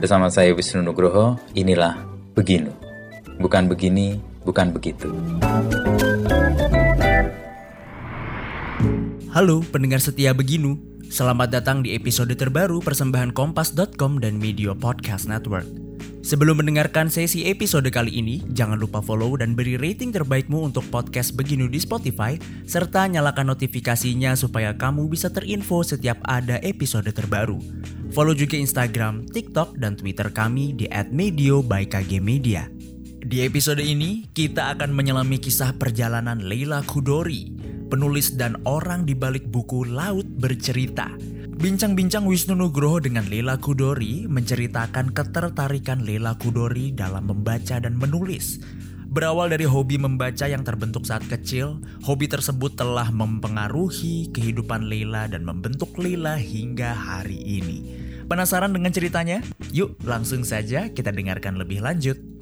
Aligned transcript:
Bersama 0.00 0.32
saya 0.32 0.56
Wisnu 0.56 0.80
Nugroho, 0.80 1.36
inilah 1.52 1.92
Beginu. 2.32 2.72
Bukan 3.36 3.68
begini, 3.68 4.16
bukan 4.48 4.72
begitu. 4.72 5.12
Halo 9.28 9.60
pendengar 9.68 10.00
setia 10.00 10.32
Beginu, 10.32 10.80
selamat 11.12 11.52
datang 11.52 11.84
di 11.84 11.92
episode 11.92 12.32
terbaru 12.32 12.80
persembahan 12.80 13.36
Kompas.com 13.36 14.24
dan 14.24 14.40
Media 14.40 14.72
Podcast 14.72 15.28
Network. 15.28 15.68
Sebelum 16.20 16.60
mendengarkan 16.60 17.08
sesi 17.08 17.48
episode 17.48 17.88
kali 17.88 18.20
ini, 18.20 18.44
jangan 18.52 18.76
lupa 18.76 19.00
follow 19.00 19.34
dan 19.40 19.56
beri 19.56 19.80
rating 19.80 20.12
terbaikmu 20.12 20.68
untuk 20.68 20.84
podcast 20.92 21.32
Beginu 21.32 21.66
di 21.66 21.80
Spotify, 21.80 22.36
serta 22.68 23.08
nyalakan 23.08 23.50
notifikasinya 23.56 24.36
supaya 24.36 24.76
kamu 24.76 25.08
bisa 25.08 25.32
terinfo 25.32 25.80
setiap 25.80 26.20
ada 26.28 26.60
episode 26.60 27.08
terbaru. 27.10 27.58
Follow 28.10 28.36
juga 28.36 28.60
Instagram, 28.60 29.26
TikTok, 29.30 29.78
dan 29.80 29.96
Twitter 29.96 30.28
kami 30.30 30.76
di 30.76 30.86
@medio 31.10 31.64
by 31.64 31.88
KG 31.88 32.18
Media. 32.18 32.68
Di 33.20 33.44
episode 33.44 33.84
ini, 33.84 34.26
kita 34.32 34.72
akan 34.74 34.96
menyelami 34.96 35.36
kisah 35.36 35.76
perjalanan 35.76 36.40
Leila 36.40 36.80
Kudori, 36.82 37.52
penulis 37.90 38.34
dan 38.34 38.56
orang 38.64 39.04
di 39.04 39.12
balik 39.12 39.46
buku 39.50 39.84
Laut 39.84 40.24
Bercerita. 40.24 41.39
Bincang-bincang 41.60 42.24
Wisnu 42.24 42.56
Nugroho 42.56 43.04
dengan 43.04 43.28
Leila 43.28 43.60
Kudori 43.60 44.24
menceritakan 44.24 45.12
ketertarikan 45.12 46.00
Leila 46.08 46.32
Kudori 46.32 46.88
dalam 46.88 47.28
membaca 47.28 47.76
dan 47.76 48.00
menulis. 48.00 48.64
Berawal 49.12 49.52
dari 49.52 49.68
hobi 49.68 50.00
membaca 50.00 50.48
yang 50.48 50.64
terbentuk 50.64 51.04
saat 51.04 51.20
kecil, 51.28 51.76
hobi 52.00 52.32
tersebut 52.32 52.80
telah 52.80 53.12
mempengaruhi 53.12 54.32
kehidupan 54.32 54.88
Leila 54.88 55.28
dan 55.28 55.44
membentuk 55.44 55.92
Leila 56.00 56.40
hingga 56.40 56.96
hari 56.96 57.36
ini. 57.36 57.84
Penasaran 58.24 58.72
dengan 58.72 58.96
ceritanya? 58.96 59.44
Yuk 59.76 60.00
langsung 60.08 60.48
saja 60.48 60.88
kita 60.88 61.12
dengarkan 61.12 61.60
lebih 61.60 61.84
lanjut. 61.84 62.39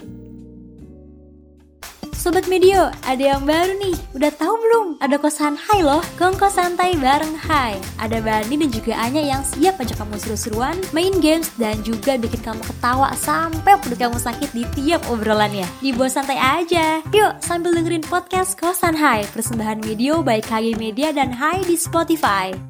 Sobat 2.19 2.51
Medio, 2.51 2.91
ada 3.07 3.23
yang 3.23 3.47
baru 3.47 3.79
nih. 3.79 3.95
Udah 4.11 4.35
tahu 4.35 4.59
belum? 4.59 4.87
Ada 4.99 5.23
kosan 5.23 5.55
Hai 5.55 5.87
loh, 5.87 6.03
kongkos 6.19 6.59
santai 6.59 6.99
bareng 6.99 7.39
Hai. 7.47 7.79
Ada 7.95 8.19
Bani 8.19 8.59
dan 8.59 8.75
juga 8.75 8.99
Anya 8.99 9.23
yang 9.23 9.47
siap 9.47 9.79
ajak 9.79 10.03
kamu 10.03 10.19
seru-seruan, 10.19 10.75
main 10.91 11.15
games, 11.23 11.47
dan 11.63 11.79
juga 11.87 12.19
bikin 12.19 12.43
kamu 12.43 12.59
ketawa 12.67 13.15
sampai 13.15 13.79
perut 13.79 14.03
kamu 14.03 14.19
sakit 14.19 14.51
di 14.51 14.67
tiap 14.75 15.07
obrolannya. 15.07 15.63
Dibuat 15.79 16.11
santai 16.11 16.43
aja. 16.43 16.99
Yuk, 17.15 17.39
sambil 17.39 17.71
dengerin 17.71 18.03
podcast 18.03 18.59
Kosan 18.59 18.99
Hai, 18.99 19.23
persembahan 19.31 19.79
Medio 19.87 20.19
by 20.19 20.43
KG 20.43 20.75
Media 20.75 21.15
dan 21.15 21.31
Hai 21.31 21.63
di 21.63 21.79
Spotify. 21.79 22.68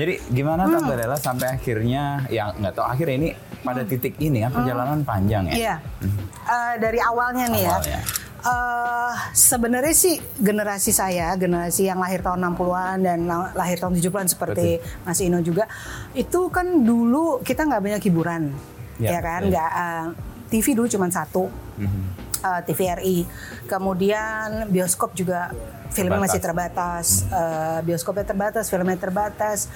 Jadi 0.00 0.14
gimana 0.32 0.64
hmm. 0.64 0.72
Tante 0.72 0.94
Lela 0.96 1.18
sampai 1.20 1.60
akhirnya, 1.60 2.24
ya 2.32 2.56
nggak 2.56 2.72
tahu 2.72 2.86
akhirnya 2.88 3.16
ini 3.20 3.30
pada 3.60 3.84
titik 3.84 4.16
ini 4.16 4.40
kan 4.40 4.50
perjalanan 4.56 5.04
hmm. 5.04 5.08
panjang 5.08 5.44
ya? 5.52 5.54
Iya, 5.54 5.74
hmm. 6.00 6.18
uh, 6.48 6.74
dari 6.80 7.00
awalnya 7.04 7.44
nih 7.52 7.62
ya. 7.68 7.68
awalnya. 7.68 8.00
ya. 8.00 8.02
Uh, 8.40 9.12
sebenarnya 9.36 9.92
sih 9.92 10.16
generasi 10.40 10.96
saya, 10.96 11.36
generasi 11.36 11.92
yang 11.92 12.00
lahir 12.00 12.24
tahun 12.24 12.40
60-an 12.56 12.96
dan 13.04 13.28
lahir 13.52 13.76
tahun 13.76 14.00
70-an 14.00 14.32
seperti 14.32 14.80
Betul. 14.80 15.04
Mas 15.04 15.20
Ino 15.20 15.38
juga, 15.44 15.68
itu 16.16 16.48
kan 16.48 16.64
dulu 16.80 17.44
kita 17.44 17.68
nggak 17.68 17.82
banyak 17.84 18.02
hiburan, 18.08 18.56
ya, 18.96 19.12
ya 19.12 19.20
kan? 19.20 19.44
Nggak 19.44 19.70
uh, 19.76 20.06
TV 20.48 20.72
dulu 20.72 20.88
cuma 20.88 21.12
satu, 21.12 21.52
mm-hmm. 21.76 22.04
Uh, 22.42 22.60
TVRI. 22.64 23.24
Kemudian 23.68 24.68
bioskop 24.68 25.14
juga 25.14 25.52
filmnya 25.90 26.22
masih 26.22 26.40
terbatas, 26.40 27.26
uh, 27.30 27.82
bioskopnya 27.82 28.26
terbatas, 28.26 28.70
filmnya 28.70 28.98
terbatas. 28.98 29.68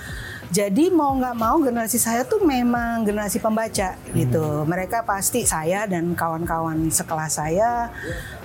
Jadi 0.55 0.93
mau 0.93 1.11
nggak 1.17 1.35
mau 1.35 1.57
generasi 1.59 1.99
saya 1.99 2.23
tuh 2.23 2.45
memang 2.45 3.03
generasi 3.03 3.41
pembaca 3.43 3.97
hmm. 3.97 4.15
gitu. 4.15 4.45
Mereka 4.69 5.03
pasti 5.03 5.43
saya 5.49 5.89
dan 5.89 6.15
kawan-kawan 6.15 6.93
sekelas 6.93 7.33
saya 7.43 7.91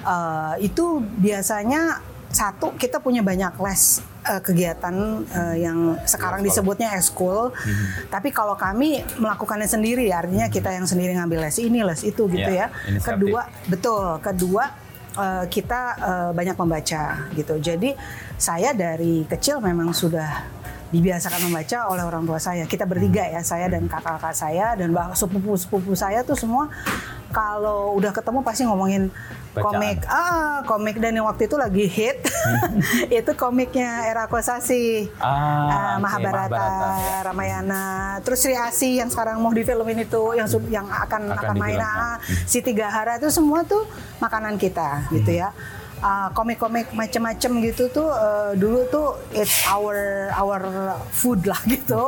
uh, 0.04 0.56
itu 0.58 1.04
biasanya 1.20 2.02
satu 2.30 2.78
kita 2.78 3.02
punya 3.02 3.26
banyak 3.26 3.58
les 3.58 4.06
uh, 4.30 4.42
kegiatan 4.42 4.94
uh, 5.26 5.56
yang 5.58 5.98
sekarang 6.06 6.46
disebutnya 6.46 6.94
ekskul. 6.94 7.50
Hmm. 7.50 7.86
Tapi 8.14 8.30
kalau 8.30 8.54
kami 8.54 9.02
melakukannya 9.18 9.66
sendiri, 9.66 10.14
artinya 10.14 10.46
kita 10.48 10.70
yang 10.70 10.86
sendiri 10.86 11.18
ngambil 11.18 11.50
les 11.50 11.58
ini, 11.58 11.82
les 11.82 12.02
itu 12.06 12.30
gitu 12.30 12.52
ya. 12.54 12.70
ya. 12.70 13.02
Kedua, 13.02 13.50
betul. 13.66 14.22
Kedua 14.22 14.64
uh, 15.18 15.46
kita 15.50 15.82
uh, 15.98 16.30
banyak 16.38 16.54
membaca 16.54 17.34
gitu. 17.34 17.58
Jadi 17.58 17.98
saya 18.38 18.72
dari 18.78 19.26
kecil 19.26 19.58
memang 19.60 19.92
sudah 19.92 20.46
dibiasakan 20.90 21.50
membaca 21.50 21.86
oleh 21.90 22.02
orang 22.06 22.26
tua 22.26 22.42
saya. 22.42 22.66
Kita 22.66 22.86
bertiga 22.86 23.26
ya, 23.26 23.42
saya 23.46 23.70
dan 23.70 23.86
kakak-kakak 23.86 24.34
saya 24.34 24.74
dan 24.74 24.94
sepupu-sepupu 25.14 25.94
saya 25.94 26.26
tuh 26.26 26.38
semua 26.38 26.70
kalau 27.30 27.94
udah 28.02 28.10
ketemu 28.10 28.42
pasti 28.42 28.66
ngomongin 28.66 29.14
Bacaan. 29.54 29.66
komik. 29.66 30.00
Ah 30.06 30.62
komik. 30.66 30.96
Dan 31.02 31.18
yang 31.18 31.26
waktu 31.26 31.50
itu 31.50 31.56
lagi 31.58 31.86
hit 31.90 32.18
itu 33.22 33.32
komiknya 33.34 34.06
era 34.06 34.30
Kosasi 34.30 35.10
ah, 35.18 35.26
uh, 35.26 35.96
Mahabharata, 35.98 36.54
Mahabharata. 36.54 36.66
Ya. 37.02 37.18
Ramayana. 37.26 37.86
Terus 38.22 38.40
Sri 38.46 38.56
Asi 38.56 39.02
yang 39.02 39.10
sekarang 39.10 39.42
mau 39.42 39.50
difilmin 39.50 40.06
itu 40.06 40.38
yang 40.38 40.48
yang 40.70 40.88
akan 40.88 41.34
akan, 41.34 41.46
akan 41.50 41.56
main. 41.58 41.82
ah, 41.82 42.18
si 42.46 42.62
Tiga 42.62 42.94
Hara 42.94 43.18
itu 43.18 43.34
semua 43.34 43.66
tuh 43.66 43.86
makanan 44.22 44.62
kita 44.62 45.10
hmm. 45.10 45.12
gitu 45.22 45.34
ya. 45.42 45.50
Uh, 46.00 46.32
komik-komik 46.32 46.96
macam-macam 46.96 47.52
gitu 47.60 47.92
tuh 47.92 48.08
uh, 48.08 48.56
dulu 48.56 48.88
tuh 48.88 49.20
it's 49.36 49.68
our 49.68 50.32
our 50.32 50.64
food 51.12 51.44
lah 51.44 51.60
gitu. 51.76 52.08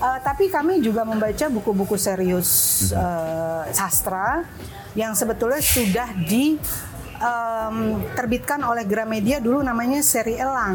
uh, 0.00 0.18
tapi 0.28 0.48
kami 0.48 0.80
juga 0.80 1.04
membaca 1.04 1.44
buku-buku 1.52 2.00
serius 2.00 2.48
uh, 2.96 3.68
sastra 3.68 4.48
yang 4.98 5.14
sebetulnya 5.14 5.62
sudah 5.62 6.10
di 6.26 6.58
um, 7.22 8.02
terbitkan 8.18 8.58
oleh 8.66 8.82
Gramedia 8.82 9.38
dulu 9.38 9.62
namanya 9.62 10.02
seri 10.02 10.34
Elang. 10.34 10.74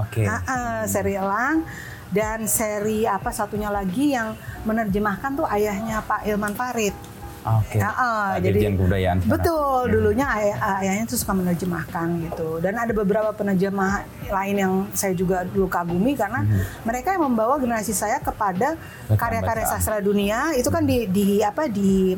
Oke. 0.00 0.24
Okay. 0.24 0.26
Uh, 0.26 0.40
uh, 0.48 0.78
seri 0.88 1.12
Elang 1.20 1.68
dan 2.08 2.48
seri 2.48 3.04
apa 3.04 3.28
satunya 3.30 3.68
lagi 3.68 4.16
yang 4.16 4.32
menerjemahkan 4.64 5.36
tuh 5.36 5.46
ayahnya 5.52 6.00
Pak 6.08 6.24
Ilman 6.24 6.56
Farid. 6.56 6.96
Oke. 7.40 7.80
Okay. 7.80 7.84
Uh, 7.84 8.36
jadi 8.40 8.76
kebudayaan. 8.76 9.24
Betul, 9.24 9.88
hmm. 9.88 9.92
dulunya 9.96 10.26
ayah, 10.28 10.56
ayahnya 10.84 11.04
tuh 11.08 11.16
suka 11.16 11.32
menerjemahkan 11.32 12.06
gitu. 12.28 12.60
Dan 12.60 12.76
ada 12.76 12.92
beberapa 12.92 13.32
penerjemah 13.32 14.04
lain 14.28 14.56
yang 14.56 14.72
saya 14.92 15.16
juga 15.16 15.48
dulu 15.48 15.64
kagumi 15.68 16.16
karena 16.16 16.44
hmm. 16.44 16.84
mereka 16.84 17.16
yang 17.16 17.24
membawa 17.32 17.56
generasi 17.56 17.96
saya 17.96 18.20
kepada 18.20 18.76
karya-karya 19.08 19.64
sastra 19.64 20.04
dunia 20.04 20.52
itu 20.52 20.68
kan 20.68 20.84
di, 20.84 21.08
di 21.08 21.40
apa 21.40 21.64
di 21.64 22.12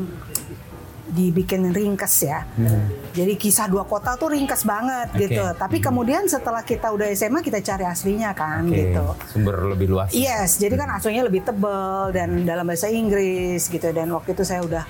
dibikin 1.12 1.68
ringkes 1.70 2.24
ya. 2.24 2.48
Hmm. 2.56 2.88
Jadi 3.12 3.36
kisah 3.36 3.68
dua 3.68 3.84
kota 3.84 4.16
tuh 4.16 4.32
ringkes 4.32 4.64
banget 4.64 5.12
okay. 5.12 5.28
gitu. 5.28 5.44
Tapi 5.54 5.76
hmm. 5.78 5.84
kemudian 5.84 6.22
setelah 6.24 6.64
kita 6.64 6.88
udah 6.88 7.12
SMA 7.12 7.44
kita 7.44 7.60
cari 7.60 7.84
aslinya 7.84 8.32
kan 8.32 8.64
okay. 8.64 8.96
gitu. 8.96 9.04
Sumber 9.28 9.76
lebih 9.76 9.92
luas. 9.92 10.08
Yes, 10.16 10.56
jadi 10.56 10.80
kan 10.80 10.88
aslinya 10.96 11.28
lebih 11.28 11.44
tebel 11.44 12.16
dan 12.16 12.48
dalam 12.48 12.64
bahasa 12.64 12.88
Inggris 12.88 13.68
gitu. 13.68 13.92
Dan 13.92 14.08
waktu 14.16 14.32
itu 14.32 14.42
saya 14.42 14.64
udah 14.64 14.84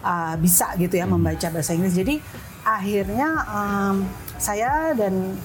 uh, 0.00 0.34
bisa 0.40 0.72
gitu 0.80 0.96
ya 0.96 1.04
hmm. 1.04 1.20
membaca 1.20 1.46
bahasa 1.52 1.76
Inggris. 1.76 1.94
Jadi 1.94 2.14
akhirnya 2.64 3.28
um, 3.46 3.96
saya 4.40 4.96
dan 4.96 5.36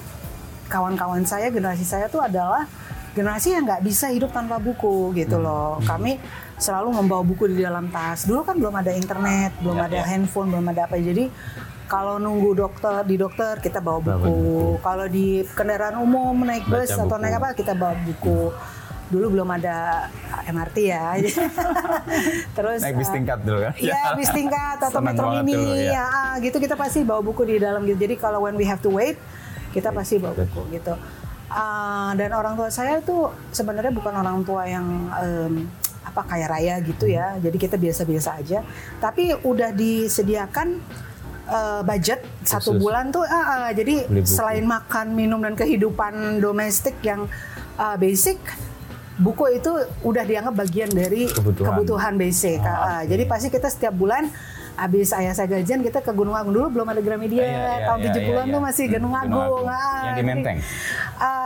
kawan-kawan 0.72 1.28
saya 1.28 1.52
generasi 1.52 1.84
saya 1.84 2.08
tuh 2.08 2.24
adalah 2.24 2.64
generasi 3.12 3.52
yang 3.52 3.64
nggak 3.68 3.84
bisa 3.84 4.08
hidup 4.08 4.32
tanpa 4.32 4.56
buku 4.56 5.12
gitu 5.16 5.36
hmm. 5.40 5.44
loh. 5.44 5.80
Hmm. 5.80 5.86
Kami 5.86 6.12
selalu 6.56 6.88
membawa 6.94 7.22
buku 7.24 7.50
di 7.52 7.60
dalam 7.60 7.88
tas. 7.92 8.24
Dulu 8.24 8.40
kan 8.44 8.56
belum 8.56 8.74
ada 8.74 8.92
internet, 8.92 9.52
belum 9.60 9.76
ya, 9.76 9.86
ada 9.88 9.98
ya. 10.00 10.04
handphone, 10.08 10.48
belum 10.52 10.66
ada 10.72 10.88
apa. 10.88 10.96
Jadi 10.96 11.24
kalau 11.92 12.16
nunggu 12.16 12.56
dokter 12.56 13.04
di 13.04 13.20
dokter 13.20 13.60
kita 13.60 13.84
bawa 13.84 14.00
buku. 14.00 14.16
buku. 14.16 14.56
Kalau 14.80 15.06
di 15.12 15.44
kendaraan 15.52 16.00
umum 16.00 16.32
naik 16.40 16.64
bus 16.64 16.88
Baca 16.88 17.04
atau 17.04 17.16
buku. 17.18 17.22
naik 17.22 17.34
apa 17.36 17.48
kita 17.52 17.72
bawa 17.76 17.94
buku. 18.00 18.40
Dulu 19.12 19.26
belum 19.28 19.48
ada 19.60 20.08
MRT 20.48 20.76
ya. 20.88 21.20
Terus 22.56 22.80
naik 22.80 22.96
bis 22.96 23.12
eh, 23.12 23.14
tingkat 23.20 23.38
dulu 23.44 23.58
kan? 23.60 23.72
Iya, 23.76 24.02
bis 24.18 24.30
tingkat 24.32 24.78
atau 24.80 25.00
metro 25.04 25.28
mini 25.44 25.52
dulu, 25.52 25.76
ya. 25.76 25.92
ya 26.00 26.08
gitu 26.40 26.56
kita 26.56 26.80
pasti 26.80 27.04
bawa 27.04 27.20
buku 27.20 27.44
di 27.44 27.60
dalam 27.60 27.84
gitu. 27.84 28.08
Jadi 28.08 28.16
kalau 28.16 28.48
when 28.48 28.56
we 28.56 28.64
have 28.64 28.80
to 28.80 28.88
wait 28.88 29.20
kita 29.76 29.92
pasti 29.92 30.16
bawa 30.16 30.32
buku 30.32 30.72
gitu. 30.72 30.96
Uh, 31.52 32.16
dan 32.16 32.32
orang 32.32 32.56
tua 32.56 32.72
saya 32.72 32.96
itu 33.04 33.28
sebenarnya 33.52 33.92
bukan 33.92 34.14
orang 34.16 34.40
tua 34.40 34.64
yang 34.64 34.86
um, 35.12 35.68
apa 36.02 36.24
kaya 36.24 36.48
raya 36.48 36.74
gitu 36.80 37.04
ya. 37.08 37.36
Jadi 37.38 37.56
kita 37.60 37.76
biasa-biasa 37.76 38.40
aja. 38.40 38.64
Tapi 38.98 39.36
udah 39.44 39.70
disediakan 39.76 40.80
uh, 41.48 41.80
budget 41.84 42.24
Khusus. 42.24 42.50
satu 42.56 42.70
bulan 42.80 43.12
tuh. 43.12 43.24
Uh, 43.24 43.36
uh, 43.36 43.70
jadi 43.76 44.08
selain 44.24 44.64
makan, 44.64 45.12
minum 45.12 45.40
dan 45.44 45.52
kehidupan 45.52 46.40
domestik 46.40 46.96
yang 47.04 47.28
uh, 47.76 47.96
basic, 48.00 48.40
buku 49.20 49.60
itu 49.60 49.72
udah 50.02 50.24
dianggap 50.24 50.56
bagian 50.56 50.88
dari 50.88 51.28
kebutuhan, 51.28 51.68
kebutuhan 51.68 52.14
basic. 52.16 52.58
Uh, 52.64 52.72
okay. 52.72 53.12
Jadi 53.12 53.22
pasti 53.28 53.48
kita 53.52 53.68
setiap 53.68 53.92
bulan 53.92 54.32
Habis 54.72 55.12
ayah 55.12 55.36
saya 55.36 55.60
gajian 55.60 55.84
kita 55.84 56.00
ke 56.00 56.12
Gunung 56.16 56.32
Agung 56.32 56.56
dulu 56.56 56.80
belum 56.80 56.88
ada 56.96 57.04
Gramedia. 57.04 57.44
Iya, 57.44 57.52
iya, 57.52 57.76
Tahun 57.84 58.00
iya, 58.00 58.08
70-an 58.08 58.24
iya, 58.24 58.54
tuh 58.56 58.60
iya. 58.60 58.66
masih 58.66 58.84
Hmm, 58.84 58.94
Gunung 58.96 59.12
Gunung 59.12 59.20
Agung. 59.20 59.44
Agung. 59.44 59.66
Ah, 59.68 60.02
Yang 60.08 60.16
di 60.16 60.24
Menteng? 60.24 60.56
ah, 60.56 61.01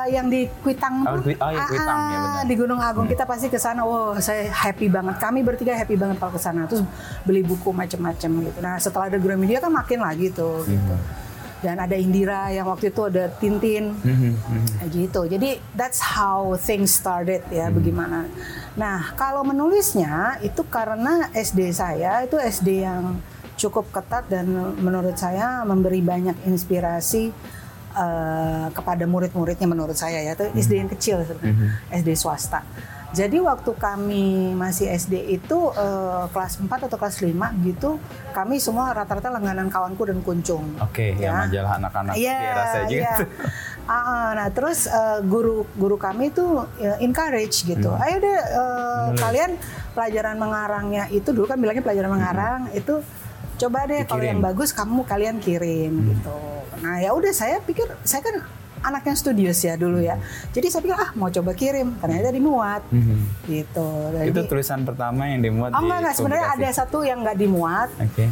yang 0.08 0.26
di 0.26 0.46
Kuitang 0.60 1.02
Oh, 1.02 1.14
tuh. 1.14 1.26
Kwi- 1.26 1.36
oh, 1.36 1.50
iya, 1.50 1.64
Kuitang, 1.64 2.00
ya, 2.04 2.18
benar. 2.18 2.42
di 2.42 2.54
Gunung 2.54 2.78
Agung 2.78 3.06
kita 3.06 3.22
pasti 3.22 3.46
ke 3.46 3.56
sana. 3.56 3.82
Wow, 3.82 4.16
saya 4.18 4.48
happy 4.48 4.86
banget. 4.86 5.16
Kami 5.16 5.40
bertiga 5.40 5.72
happy 5.72 5.94
banget 5.94 6.16
kalau 6.16 6.32
ke 6.32 6.38
sana. 6.38 6.64
Terus 6.64 6.82
beli 7.22 7.40
buku 7.40 7.70
macam-macam 7.70 8.30
gitu. 8.42 8.58
Nah, 8.58 8.76
setelah 8.76 9.06
ada 9.06 9.16
Gramedia 9.16 9.58
kan 9.58 9.70
makin 9.70 10.00
lagi 10.00 10.28
tuh 10.28 10.64
gitu. 10.64 10.94
Hmm. 10.94 11.24
Dan 11.56 11.80
ada 11.80 11.94
Indira 11.94 12.46
yang 12.48 12.66
waktu 12.66 12.88
itu 12.88 13.02
ada 13.02 13.32
Tintin. 13.32 13.96
Mhm, 13.96 14.32
mhm. 14.36 14.66
Kayak 14.76 14.90
gitu. 14.92 15.20
Jadi 15.26 15.50
that's 15.72 15.98
how 15.98 16.54
things 16.54 16.92
started 16.92 17.42
ya, 17.48 17.66
Hmm. 17.66 17.74
bagaimana. 17.74 18.18
Nah, 18.74 19.12
kalau 19.12 19.40
menulisnya 19.42 20.12
itu 20.40 20.62
karena 20.62 21.32
SD 21.32 21.72
saya 21.72 22.22
itu 22.22 22.36
SD 22.36 22.82
yang 22.82 23.18
cukup 23.56 23.88
ketat 23.88 24.28
dan 24.28 24.44
menurut 24.76 25.16
saya 25.16 25.64
memberi 25.64 25.98
banyak 25.98 26.44
inspirasi 26.44 27.32
eh, 27.96 28.66
kepada 28.70 29.04
murid-muridnya 29.04 29.64
menurut 29.64 29.96
saya 29.96 30.20
ya. 30.20 30.32
Itu 30.32 30.52
SD 30.52 30.72
yang 30.76 30.90
kecil 30.90 31.16
sebenarnya, 31.22 31.56
SD 31.90 32.12
swasta. 32.14 32.60
Jadi 33.08 33.40
waktu 33.40 33.70
kami 33.72 34.52
masih 34.52 34.93
SD 34.93 35.14
itu 35.32 35.58
eh, 35.72 36.25
kelas 36.28 36.60
4 36.60 36.69
atau 36.69 36.94
kelas 36.94 37.16
5 37.19 37.32
gitu, 37.64 37.96
kami 38.31 38.58
semua 38.58 38.93
rata-rata 38.93 39.31
langganan 39.31 39.66
kawanku 39.66 40.04
dan 40.04 40.20
kuncung. 40.20 40.76
Oke, 40.78 41.16
yang 41.16 41.32
Ya. 41.32 41.43
majalah 41.43 41.72
anak-anak 41.78 42.14
Iya, 42.14 42.37
di 42.37 42.44
era 42.44 42.64
saya 42.66 42.84
juga 42.84 43.00
iya. 43.00 43.14
tuh. 43.16 43.28
Ah, 43.87 43.94
ah, 43.94 44.28
nah 44.34 44.49
terus 44.50 44.84
eh, 44.84 45.19
guru 45.22 45.64
guru 45.72 45.96
kami 45.96 46.28
tuh 46.28 46.66
ya, 46.76 46.99
encourage 46.99 47.62
gitu. 47.62 47.88
Hmm. 47.88 48.02
Ayo 48.02 48.16
deh 48.19 48.37
eh, 48.37 49.06
kalian 49.16 49.50
pelajaran 49.94 50.37
mengarangnya 50.37 51.06
itu 51.08 51.31
dulu 51.31 51.46
kan 51.46 51.56
bilangnya 51.56 51.81
pelajaran 51.81 52.10
mengarang 52.10 52.60
itu 52.75 53.00
coba 53.56 53.87
deh 53.87 54.04
kalau 54.04 54.20
Hmm. 54.20 54.28
Yang 54.28 54.40
bagus 54.42 54.70
kamu 54.70 55.00
kalian 55.06 55.37
kirim 55.38 55.94
Hmm. 55.94 56.08
gitu. 56.12 56.37
Nah 56.81 56.99
ya 56.99 57.11
udah 57.11 57.31
saya 57.31 57.61
pikir 57.61 57.87
saya 58.02 58.20
kan 58.20 58.37
anaknya 58.78 59.14
studios 59.14 59.58
ya 59.58 59.75
dulu 59.75 59.99
ya. 59.99 60.20
Jadi 60.50 60.67
saya 60.69 60.81
pikir 60.81 60.94
ah 60.94 61.11
mau 61.14 61.26
coba 61.26 61.52
kirim 61.52 61.96
ternyata 61.96 62.31
dimuat 62.31 62.82
Mhm. 62.88 63.17
gitu. 63.44 63.88
Itu 64.23 64.31
Jadi, 64.37 64.49
tulisan 64.49 64.84
pertama 64.84 65.26
yang 65.26 65.43
dimuat 65.43 65.70
oh 65.70 65.81
di 65.81 65.84
enggak 65.84 65.99
enggak 65.99 66.14
sebenarnya 66.14 66.46
ada 66.55 66.69
satu 66.70 66.99
yang 67.02 67.19
nggak 67.20 67.37
dimuat 67.37 67.88
Oke. 67.99 68.26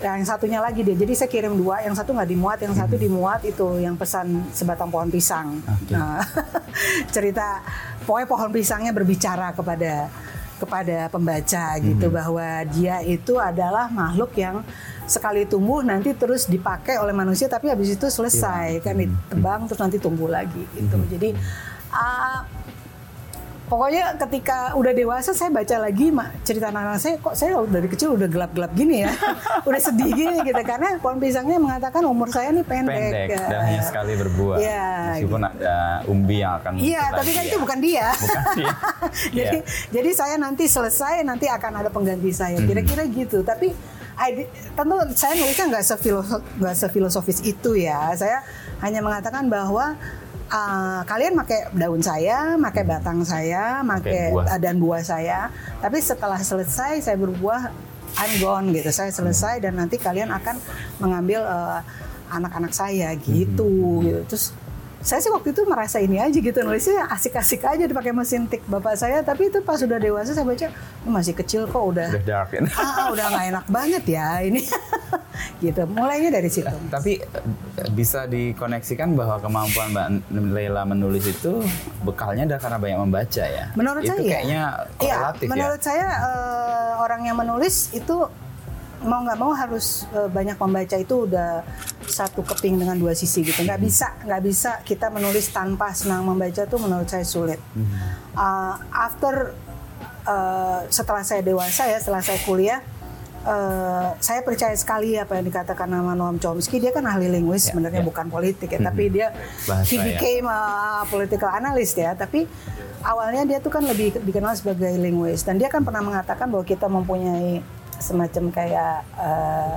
yang 0.00 0.24
satunya 0.24 0.58
lagi 0.58 0.80
dia. 0.80 0.96
Jadi 0.96 1.12
saya 1.12 1.28
kirim 1.28 1.54
dua, 1.54 1.84
yang 1.84 1.92
satu 1.92 2.16
nggak 2.16 2.26
dimuat, 2.26 2.58
yang 2.58 2.72
satu 2.72 2.96
dimuat 2.96 3.44
itu 3.44 3.66
yang 3.78 3.94
pesan 3.94 4.48
sebatang 4.50 4.88
pohon 4.88 5.12
pisang. 5.12 5.60
Oke. 5.60 5.92
Nah, 5.92 6.24
cerita 7.14 7.60
pokoknya 8.02 8.26
pohon 8.26 8.50
pisangnya 8.50 8.90
berbicara 8.90 9.52
kepada 9.52 10.08
kepada 10.56 11.08
pembaca 11.08 11.64
gitu 11.80 12.12
bahwa 12.12 12.44
dia 12.68 13.00
itu 13.00 13.40
adalah 13.40 13.88
makhluk 13.88 14.32
yang 14.36 14.60
sekali 15.10 15.42
tumbuh 15.44 15.82
nanti 15.82 16.14
terus 16.14 16.46
dipakai 16.46 16.96
oleh 16.96 17.10
manusia 17.10 17.50
tapi 17.50 17.66
habis 17.66 17.90
itu 17.90 18.06
selesai 18.06 18.78
kan 18.78 18.94
ditebang 18.94 19.66
terus 19.66 19.80
nanti 19.82 19.98
tumbuh 19.98 20.30
lagi 20.30 20.62
gitu. 20.72 20.96
Jadi 21.10 21.34
ah, 21.90 22.46
Pokoknya 23.70 24.18
ketika 24.18 24.74
udah 24.74 24.90
dewasa 24.90 25.30
saya 25.30 25.46
baca 25.54 25.78
lagi 25.78 26.10
ma- 26.10 26.26
cerita 26.42 26.74
anak-anak 26.74 26.98
saya 26.98 27.14
kok 27.22 27.38
saya 27.38 27.54
dari 27.70 27.86
kecil 27.86 28.18
udah 28.18 28.26
gelap-gelap 28.26 28.74
gini 28.74 29.06
ya. 29.06 29.14
udah 29.70 29.78
sedih 29.78 30.10
gini 30.10 30.42
gitu 30.42 30.58
karena 30.66 30.98
pohon 30.98 31.22
pisangnya 31.22 31.54
mengatakan 31.62 32.02
umur 32.02 32.26
saya 32.34 32.50
nih 32.50 32.66
pendek. 32.66 32.98
Pendek 32.98 33.28
ya. 33.30 33.46
dan 33.46 33.60
hanya 33.70 33.82
sekali 33.86 34.12
berbuah. 34.18 34.56
Iya, 34.58 34.90
Meskipun 35.14 35.42
ada 35.46 35.76
umbi 36.10 36.36
yang 36.42 36.58
akan 36.58 36.72
Iya, 36.82 37.02
tapi 37.14 37.30
kan 37.30 37.42
itu 37.46 37.54
ya. 37.54 37.62
bukan 37.62 37.78
dia. 37.78 38.06
Bukan 38.18 38.42
dia. 38.58 38.72
jadi 39.38 39.58
Iya. 39.62 39.70
jadi 39.94 40.10
saya 40.18 40.34
nanti 40.34 40.64
selesai 40.66 41.22
nanti 41.22 41.46
akan 41.46 41.72
ada 41.78 41.90
pengganti 41.94 42.30
saya. 42.34 42.58
Hmm. 42.58 42.66
Kira-kira 42.66 43.06
gitu. 43.06 43.46
Tapi 43.46 43.70
I- 44.20 44.48
tentu 44.76 44.94
saya 45.16 45.32
nulisnya 45.40 45.66
nggak 45.72 45.84
sefilosof, 45.84 46.40
nggak 46.60 46.74
sefilosofis 46.76 47.40
itu 47.40 47.80
ya. 47.80 48.12
Saya 48.12 48.44
hanya 48.84 49.00
mengatakan 49.00 49.48
bahwa 49.48 49.96
uh, 50.52 51.00
kalian 51.08 51.32
pakai 51.38 51.72
daun 51.72 52.04
saya, 52.04 52.58
pakai 52.60 52.84
batang 52.84 53.24
saya, 53.24 53.80
pakai 53.80 54.34
buah. 54.34 54.58
dan 54.60 54.76
buah 54.76 55.02
saya. 55.02 55.48
Tapi 55.80 55.98
setelah 56.04 56.36
selesai 56.36 57.00
saya 57.00 57.16
berbuah, 57.16 57.72
I'm 58.20 58.32
gone 58.42 58.66
gitu. 58.76 58.90
Saya 58.92 59.08
selesai 59.14 59.62
dan 59.64 59.78
nanti 59.78 59.96
kalian 59.96 60.28
akan 60.34 60.60
mengambil 61.00 61.40
uh, 61.46 61.80
anak-anak 62.30 62.72
saya 62.76 63.14
gitu. 63.18 64.04
gitu. 64.04 64.22
Terus 64.28 64.52
saya 65.00 65.18
sih 65.18 65.28
waktu 65.28 65.50
itu 65.50 65.64
merasa 65.64 65.96
ini 65.96 66.16
aja 66.16 66.34
gitu 66.34 66.60
nulisnya 66.60 67.08
asik-asik 67.08 67.60
aja 67.62 67.82
dipakai 67.82 68.12
mesin 68.12 68.44
tik 68.44 68.60
bapak 68.64 68.94
saya 68.94 69.20
tapi 69.20 69.48
itu 69.48 69.58
pas 69.60 69.74
sudah 69.74 69.96
dewasa 69.96 70.30
saya 70.30 70.44
baca 70.44 70.68
"Ini 70.68 71.08
masih 71.08 71.32
kecil 71.34 71.64
kok 71.64 71.80
udah 71.86 72.08
Udah 72.10 72.22
dark 72.22 72.52
ya. 72.52 72.60
ah 72.74 73.08
udah 73.08 73.24
nggak 73.26 73.44
enak 73.50 73.64
banget 73.66 74.04
ya 74.06 74.28
ini 74.40 74.60
gitu 75.64 75.88
mulainya 75.88 76.30
dari 76.30 76.48
situ 76.48 76.68
Tapi 76.86 77.16
eh, 77.16 77.44
bisa 77.90 78.24
dikoneksikan 78.26 79.12
bahwa 79.14 79.40
kemampuan 79.40 79.88
Mbak 79.88 80.08
Leila 80.50 80.84
menulis 80.84 81.24
itu 81.24 81.64
bekalnya 82.02 82.44
adalah 82.46 82.60
karena 82.60 82.78
banyak 82.78 82.98
membaca 83.00 83.44
ya. 83.46 83.64
menurut 83.72 84.02
itu 84.02 84.10
saya 84.10 84.20
kayaknya 84.22 84.60
Iya, 85.00 85.16
korelatif 85.16 85.42
ya. 85.42 85.50
menurut 85.50 85.80
saya 85.80 86.06
eh, 86.20 86.92
orang 86.98 87.20
yang 87.24 87.36
menulis 87.36 87.88
itu 87.92 88.16
mau 89.00 89.24
nggak 89.24 89.38
mau 89.40 89.52
harus 89.56 90.04
eh, 90.12 90.28
banyak 90.28 90.56
membaca 90.60 90.96
itu 91.00 91.24
udah 91.24 91.64
satu 92.04 92.44
keping 92.44 92.76
dengan 92.80 92.96
dua 93.00 93.16
sisi 93.16 93.40
gitu. 93.46 93.64
Nggak 93.64 93.80
bisa 93.80 94.06
nggak 94.26 94.42
bisa 94.44 94.70
kita 94.84 95.08
menulis 95.08 95.48
tanpa 95.54 95.94
senang 95.96 96.26
membaca 96.26 96.66
tuh 96.68 96.78
menurut 96.82 97.08
saya 97.08 97.24
sulit. 97.24 97.60
Uh, 98.36 98.74
after 98.92 99.56
uh, 100.28 100.84
setelah 100.92 101.24
saya 101.24 101.40
dewasa 101.40 101.88
ya 101.88 101.96
setelah 102.02 102.20
saya 102.20 102.38
kuliah 102.44 102.80
uh, 103.44 104.16
saya 104.20 104.44
percaya 104.44 104.76
sekali 104.76 105.16
apa 105.16 105.38
yang 105.40 105.46
dikatakan 105.48 105.88
nama 105.88 106.12
Noam 106.12 106.36
Chomsky. 106.36 106.82
Dia 106.82 106.92
kan 106.92 107.04
ahli 107.06 107.30
linguis 107.30 107.68
Ya, 107.68 107.72
sebenarnya 107.72 108.02
ya. 108.04 108.06
bukan 108.06 108.26
politik 108.28 108.68
ya 108.74 108.80
tapi 108.80 109.08
dia 109.08 109.32
Bahasa, 109.64 109.88
he 109.88 109.96
ya. 109.96 110.04
became 110.12 110.46
a 110.48 110.60
political 111.08 111.48
analyst 111.48 111.96
ya. 111.96 112.12
Tapi 112.12 112.44
awalnya 113.00 113.48
dia 113.48 113.58
tuh 113.62 113.72
kan 113.72 113.84
lebih 113.86 114.20
dikenal 114.20 114.56
sebagai 114.56 114.92
linguis. 114.98 115.46
Dan 115.46 115.56
dia 115.56 115.72
kan 115.72 115.84
pernah 115.84 116.04
mengatakan 116.04 116.50
bahwa 116.52 116.64
kita 116.66 116.84
mempunyai 116.90 117.79
semacam 118.00 118.44
kayak 118.50 119.04
uh, 119.16 119.74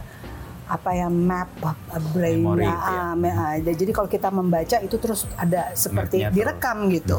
apa 0.63 0.89
ya 0.95 1.11
map 1.11 1.51
uh, 1.59 1.75
brain 2.15 2.39
Memori, 2.39 2.63
ah, 2.63 3.11
ah, 3.11 3.13
me- 3.19 3.35
ah, 3.35 3.59
jadi 3.59 3.91
kalau 3.91 4.07
kita 4.07 4.31
membaca 4.31 4.79
itu 4.79 4.95
terus 4.95 5.27
ada 5.35 5.75
seperti 5.75 6.23
Mapnya 6.23 6.27
terus. 6.31 6.37
direkam 6.39 6.77
gitu. 6.87 7.17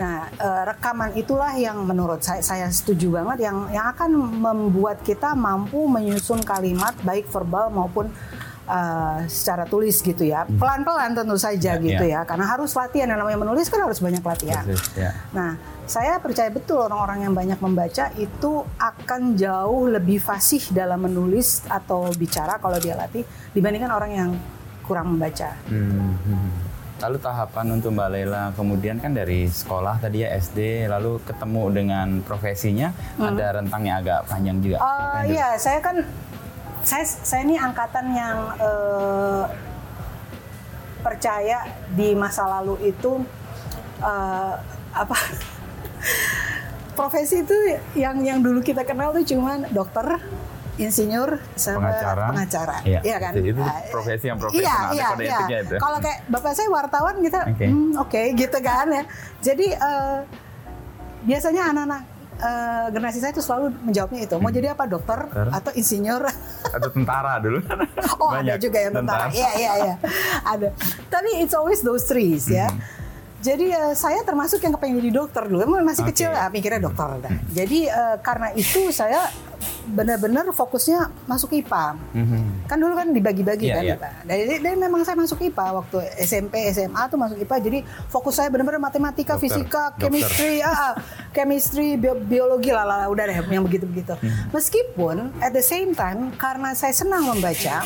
Nah 0.00 0.26
eh, 0.32 0.62
rekaman 0.72 1.12
itulah 1.14 1.52
yang 1.52 1.84
menurut 1.84 2.24
saya 2.24 2.40
saya 2.40 2.66
setuju 2.72 3.20
banget 3.20 3.44
yang 3.46 3.68
yang 3.70 3.92
akan 3.92 4.10
membuat 4.40 5.04
kita 5.04 5.36
mampu 5.36 5.84
menyusun 5.84 6.40
kalimat 6.42 6.96
baik 7.04 7.28
verbal 7.28 7.68
maupun 7.68 8.08
eh, 8.72 9.18
secara 9.28 9.64
tulis 9.64 10.00
gitu 10.00 10.24
ya 10.24 10.48
pelan-pelan 10.48 11.12
tentu 11.12 11.36
saja 11.36 11.70
Ya, 11.72 11.78
gitu 11.78 12.04
ya. 12.04 12.24
ya 12.24 12.26
karena 12.26 12.46
harus 12.46 12.72
latihan 12.72 13.06
yang 13.06 13.20
namanya 13.20 13.38
menulis 13.38 13.68
kan 13.68 13.80
harus 13.80 14.00
banyak 14.00 14.22
latihan 14.22 14.64
ya. 14.94 15.12
Nah, 15.30 15.54
saya 15.84 16.16
percaya 16.16 16.48
betul 16.48 16.80
orang-orang 16.80 17.18
yang 17.22 17.34
banyak 17.34 17.58
membaca 17.58 18.08
itu 18.16 18.52
akan 18.78 19.36
jauh 19.36 19.86
lebih 19.86 20.16
fasih 20.18 20.64
dalam 20.70 21.02
menulis 21.02 21.60
atau 21.66 22.08
bicara 22.12 22.56
kalau 22.56 22.76
dia 22.76 22.94
latih 22.94 23.22
dibandingkan 23.50 23.90
orang 23.90 24.10
yang 24.10 24.30
kurang 24.82 25.12
membaca. 25.12 25.52
Hmm, 25.66 26.16
hmm. 26.18 26.48
Lalu 26.98 27.18
tahapan 27.18 27.66
untuk 27.72 27.90
Mbak 27.90 28.08
Leila 28.08 28.42
kemudian 28.52 28.96
kan 28.96 29.10
dari 29.10 29.44
sekolah 29.44 29.98
tadi 29.98 30.22
ya 30.22 30.30
SD 30.32 30.86
lalu 30.86 31.18
ketemu 31.20 31.62
dengan 31.72 32.08
profesinya 32.22 32.94
ada 33.18 33.58
rentang 33.58 33.82
yang 33.82 33.98
agak 33.98 34.22
panjang 34.24 34.58
juga. 34.58 34.78
Hmm. 34.78 35.26
Di- 35.26 35.34
Iya, 35.34 35.48
saya 35.56 35.78
kan 35.78 35.96
saya 36.82 37.04
saya 37.04 37.42
ini 37.42 37.54
angkatan 37.54 38.10
yang 38.10 38.36
eh, 38.56 39.44
percaya 41.00 41.58
di 41.88 42.14
masa 42.14 42.46
lalu 42.48 42.78
itu 42.86 43.22
eh, 43.98 44.54
apa 44.92 45.16
profesi 46.98 47.40
itu 47.40 47.56
yang 47.94 48.20
yang 48.20 48.38
dulu 48.38 48.60
kita 48.60 48.82
kenal 48.82 49.10
tuh 49.10 49.24
cuman 49.24 49.64
dokter, 49.70 50.20
insinyur, 50.74 51.40
sama 51.54 51.88
Pengacara. 51.88 52.24
pengacara, 52.28 52.76
Iya, 52.82 53.00
Iya 53.02 53.16
kan? 53.18 53.32
itu- 53.34 53.48
itu 53.50 53.60
Ah, 53.60 53.80
profesi 53.88 54.24
yang 54.26 54.36
Iya, 54.36 54.42
profesional, 54.42 54.90
iya, 54.90 55.06
kode 55.06 55.22
iya. 55.22 55.32
etiknya 55.34 55.58
itu. 55.62 55.74
Kalau 55.78 55.98
kayak 55.98 56.18
bapak 56.28 56.52
saya 56.52 56.68
wartawan 56.68 57.16
kita, 57.18 57.40
Oke. 57.46 57.66
"Hmm, 57.66 57.90
oke 57.96 58.22
gitu 58.34 58.58
kan 58.60 58.86
ya. 58.90 59.04
Jadi 59.40 59.66
eh, 59.70 60.18
biasanya 61.22 61.62
anak-anak 61.70 62.02
eh, 62.34 62.86
generasi 62.90 63.18
saya 63.18 63.30
itu 63.30 63.40
selalu 63.40 63.64
menjawabnya 63.80 64.20
itu 64.22 64.34
mau 64.36 64.50
jadi 64.50 64.68
apa 64.70 64.84
dokter 64.84 65.18
Hmm. 65.22 65.32
Dokter. 65.32 65.46
atau 65.54 65.72
insinyur 65.72 66.22
Atau 66.72 66.88
tentara 66.90 67.38
dulu. 67.38 67.60
oh 68.20 68.30
Banyak 68.32 68.56
ada 68.56 68.62
juga 68.62 68.78
yang 68.80 68.92
tentara. 68.96 69.28
iya 69.32 69.50
iya 69.56 69.72
iya. 69.84 69.94
Ada. 70.44 70.68
Tapi 71.12 71.30
it's 71.44 71.52
always 71.52 71.84
those 71.84 72.04
three 72.08 72.36
ya. 72.48 72.68
Hmm. 72.72 72.80
Jadi 73.42 73.66
eh, 73.68 73.94
saya 73.94 74.22
termasuk 74.22 74.62
yang 74.62 74.72
kepengen 74.72 75.02
jadi 75.02 75.10
dokter 75.12 75.42
dulu 75.44 75.60
emang 75.60 75.82
masih 75.82 76.06
Oke. 76.06 76.14
kecil 76.14 76.30
ya 76.30 76.46
mikirnya 76.46 76.80
dokter 76.80 77.20
dah. 77.20 77.32
jadi 77.50 77.78
eh, 77.90 78.16
karena 78.22 78.48
itu 78.54 78.88
saya 78.88 79.28
benar-benar 79.84 80.46
fokusnya 80.48 81.26
masuk 81.26 81.52
IPA. 81.52 81.98
Mhm. 82.14 82.70
Kan 82.70 82.78
dulu 82.78 82.94
kan 82.94 83.10
dibagi-bagi 83.10 83.66
Iya, 83.66 83.74
kan. 83.74 83.82
IPA. 83.84 84.10
Dari, 84.24 84.42
dari 84.62 84.76
memang 84.78 85.02
saya 85.02 85.18
masuk 85.18 85.42
IPA 85.42 85.66
waktu 85.74 85.96
SMP, 86.22 86.54
SMA 86.70 87.02
tuh 87.10 87.18
masuk 87.18 87.36
IPA. 87.36 87.56
Jadi 87.60 87.78
fokus 88.06 88.38
saya 88.38 88.46
benar-benar 88.46 88.78
matematika, 88.78 89.34
Dokter, 89.34 89.42
fisika, 89.42 89.82
dokter. 89.90 90.00
chemistry, 90.06 90.54
ah, 90.62 90.70
ah, 90.70 90.92
chemistry, 91.30 91.88
bio- 91.94 92.18
biologi 92.18 92.70
lah, 92.70 93.10
udah 93.10 93.24
deh 93.26 93.36
yang 93.50 93.66
begitu-begitu. 93.66 94.14
Hmm. 94.14 94.54
Meskipun 94.54 95.34
at 95.42 95.50
the 95.50 95.64
same 95.64 95.92
time 95.92 96.30
karena 96.34 96.74
saya 96.74 96.94
senang 96.94 97.26
membaca, 97.26 97.82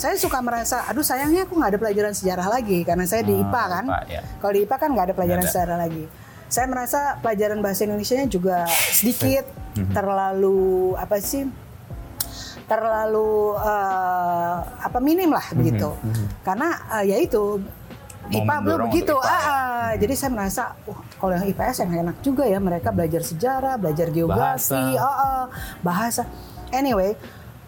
saya 0.00 0.16
suka 0.16 0.40
merasa, 0.40 0.88
aduh 0.88 1.04
sayangnya 1.04 1.44
aku 1.44 1.54
nggak 1.54 1.70
ada 1.70 1.78
pelajaran 1.78 2.10
sejarah 2.10 2.48
lagi 2.48 2.80
karena 2.82 3.04
saya 3.04 3.20
di 3.20 3.34
Ah, 3.34 3.42
IPA 3.42 3.62
kan. 3.66 3.84
IPA, 3.84 3.98
ya. 4.08 4.20
Kalau 4.34 4.52
di 4.52 4.60
IPA 4.64 4.76
kan 4.78 4.88
nggak 4.90 5.04
ada 5.04 5.14
pelajaran 5.14 5.42
ada. 5.42 5.50
sejarah 5.50 5.76
lagi. 5.78 6.04
Saya 6.48 6.66
merasa 6.66 7.00
pelajaran 7.18 7.58
bahasa 7.60 7.80
Indonesia 7.84 8.16
juga 8.26 8.64
sedikit, 8.90 9.44
Hmm. 9.70 9.92
terlalu 9.92 10.60
apa 10.96 11.20
sih? 11.20 11.44
terlalu 12.66 13.30
eh, 13.58 14.56
apa 14.80 14.98
minim 15.00 15.26
lah 15.28 15.42
begitu. 15.52 15.90
Karena 16.40 16.70
eh, 16.96 17.10
ya 17.10 17.16
itu 17.18 17.58
IPA 18.30 18.56
belum 18.62 18.78
begitu. 18.86 19.10
IPA, 19.12 19.26
Ah, 19.26 19.42
ah. 19.42 19.88
Jadi 19.92 20.14
saya 20.14 20.30
merasa, 20.30 20.62
wah 20.86 21.02
kalau 21.12 21.34
yang 21.34 21.50
IPS 21.50 21.82
yang 21.82 21.90
enak 22.00 22.16
juga 22.20 22.46
ya 22.46 22.62
mereka 22.62 22.94
belajar 22.94 23.26
sejarah, 23.26 23.74
belajar 23.74 24.06
geografi, 24.08 24.70
Bahasa. 24.70 25.02
ah, 25.02 25.16
ah, 25.18 25.44
bahasa. 25.82 26.22
Anyway, 26.70 27.18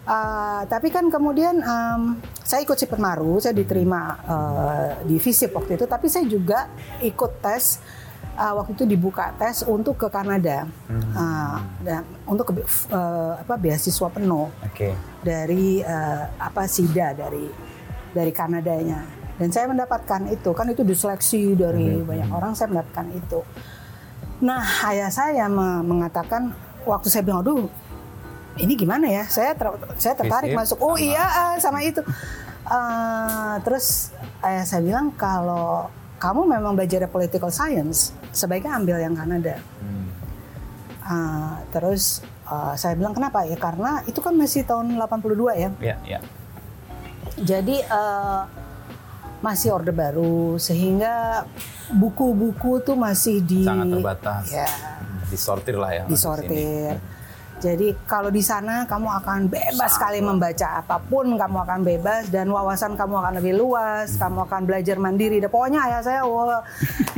eh, 0.05 0.61
tapi 0.65 0.87
kan 0.87 1.07
kemudian 1.07 1.55
em, 1.57 2.01
saya 2.39 2.61
ikut 2.61 2.75
Sipermaru, 2.75 3.39
saya 3.39 3.51
diterima 3.51 4.01
eh, 4.23 4.89
di 5.05 5.15
FISIP 5.17 5.51
waktu 5.53 5.75
itu, 5.75 5.85
tapi 5.85 6.07
saya 6.07 6.25
juga 6.25 6.67
ikut 6.99 7.31
tes 7.39 7.79
eh, 8.33 8.53
waktu 8.53 8.73
itu 8.73 8.85
dibuka 8.85 9.31
tes 9.33 9.63
untuk 9.63 9.95
ke 9.95 10.07
Kanada, 10.07 10.67
Ah, 11.13 11.61
dan 11.79 12.01
untuk 12.25 12.49
ke, 12.49 12.53
eh, 12.89 13.33
apa 13.39 13.55
beasiswa 13.55 14.09
penuh. 14.09 14.49
Oke. 14.61 14.91
dari 15.21 15.79
eh, 15.79 16.23
apa 16.35 16.65
SIDA 16.65 17.13
dari 17.13 17.47
dari 18.11 18.31
Kanadanya. 18.31 19.01
Dan 19.33 19.49
saya 19.49 19.65
mendapatkan 19.65 20.29
itu 20.29 20.53
kan 20.53 20.69
itu 20.69 20.85
diseleksi 20.85 21.57
dari 21.57 21.97
banyak 21.99 22.29
orang 22.29 22.53
saya 22.53 22.69
mendapatkan 22.69 23.07
itu. 23.13 23.41
Nah 24.43 24.61
ayah 24.85 25.09
saya 25.09 25.49
me- 25.49 25.81
mengatakan 25.81 26.53
waktu 26.83 27.07
saya 27.07 27.23
bilang 27.23 27.41
aduh 27.41 27.65
ini 28.55 28.73
gimana 28.73 29.05
ya 29.05 29.23
saya 29.25 29.53
ter- 29.53 29.81
saya 29.95 30.13
tertarik 30.15 30.51
Fisip 30.51 30.59
masuk 30.59 30.77
oh 30.79 30.93
sama- 30.93 31.01
iya 31.01 31.23
ah, 31.25 31.55
sama 31.57 31.79
itu 31.81 32.01
Eh, 32.63 33.55
terus 33.61 34.15
ayah 34.39 34.63
saya 34.63 34.79
bilang 34.79 35.11
kalau 35.11 35.91
kamu 36.15 36.47
memang 36.49 36.71
belajar 36.73 37.03
political 37.05 37.51
science 37.51 38.15
sebaiknya 38.31 38.79
ambil 38.79 38.97
yang 38.97 39.11
Kanada 39.11 39.59
Hmm. 39.77 40.07
Ah, 41.03 41.59
terus 41.69 42.23
ah, 42.45 42.71
saya 42.73 42.95
bilang 42.95 43.11
kenapa 43.11 43.43
ya 43.43 43.59
karena 43.59 43.99
itu 44.03 44.15
kan 44.17 44.31
masih 44.31 44.63
tahun 44.63 44.95
82 44.95 45.35
ya. 45.53 45.69
Ya, 45.83 45.95
ya. 46.07 46.19
Jadi 47.35 47.83
eh, 47.83 48.41
masih 49.43 49.75
orde 49.75 49.91
baru 49.91 50.55
sehingga 50.55 51.43
buku-buku 51.91 52.79
tuh 52.79 52.95
masih 52.95 53.43
di 53.43 53.67
Sangat 53.67 53.91
terbatas. 53.91 54.45
Ya, 54.47 54.71
Disortir 55.27 55.75
lah 55.75 55.91
ya. 55.91 56.03
disortir. 56.07 56.95
Jadi 57.63 57.95
kalau 58.03 58.27
di 58.27 58.43
sana 58.43 58.83
kamu 58.83 59.07
akan 59.23 59.39
bebas 59.47 59.95
sekali 59.95 60.19
membaca 60.19 60.83
apa 60.83 60.99
pun, 60.99 61.39
kamu 61.39 61.57
akan 61.63 61.79
bebas 61.87 62.27
dan 62.27 62.51
wawasan 62.51 62.99
kamu 62.99 63.23
akan 63.23 63.33
lebih 63.39 63.55
luas, 63.55 64.19
kamu 64.19 64.43
akan 64.43 64.61
belajar 64.67 64.99
mandiri. 64.99 65.39
Dan 65.39 65.47
pokoknya 65.47 65.79
ayah 65.87 66.01
saya, 66.03 66.21
wah 66.27 66.59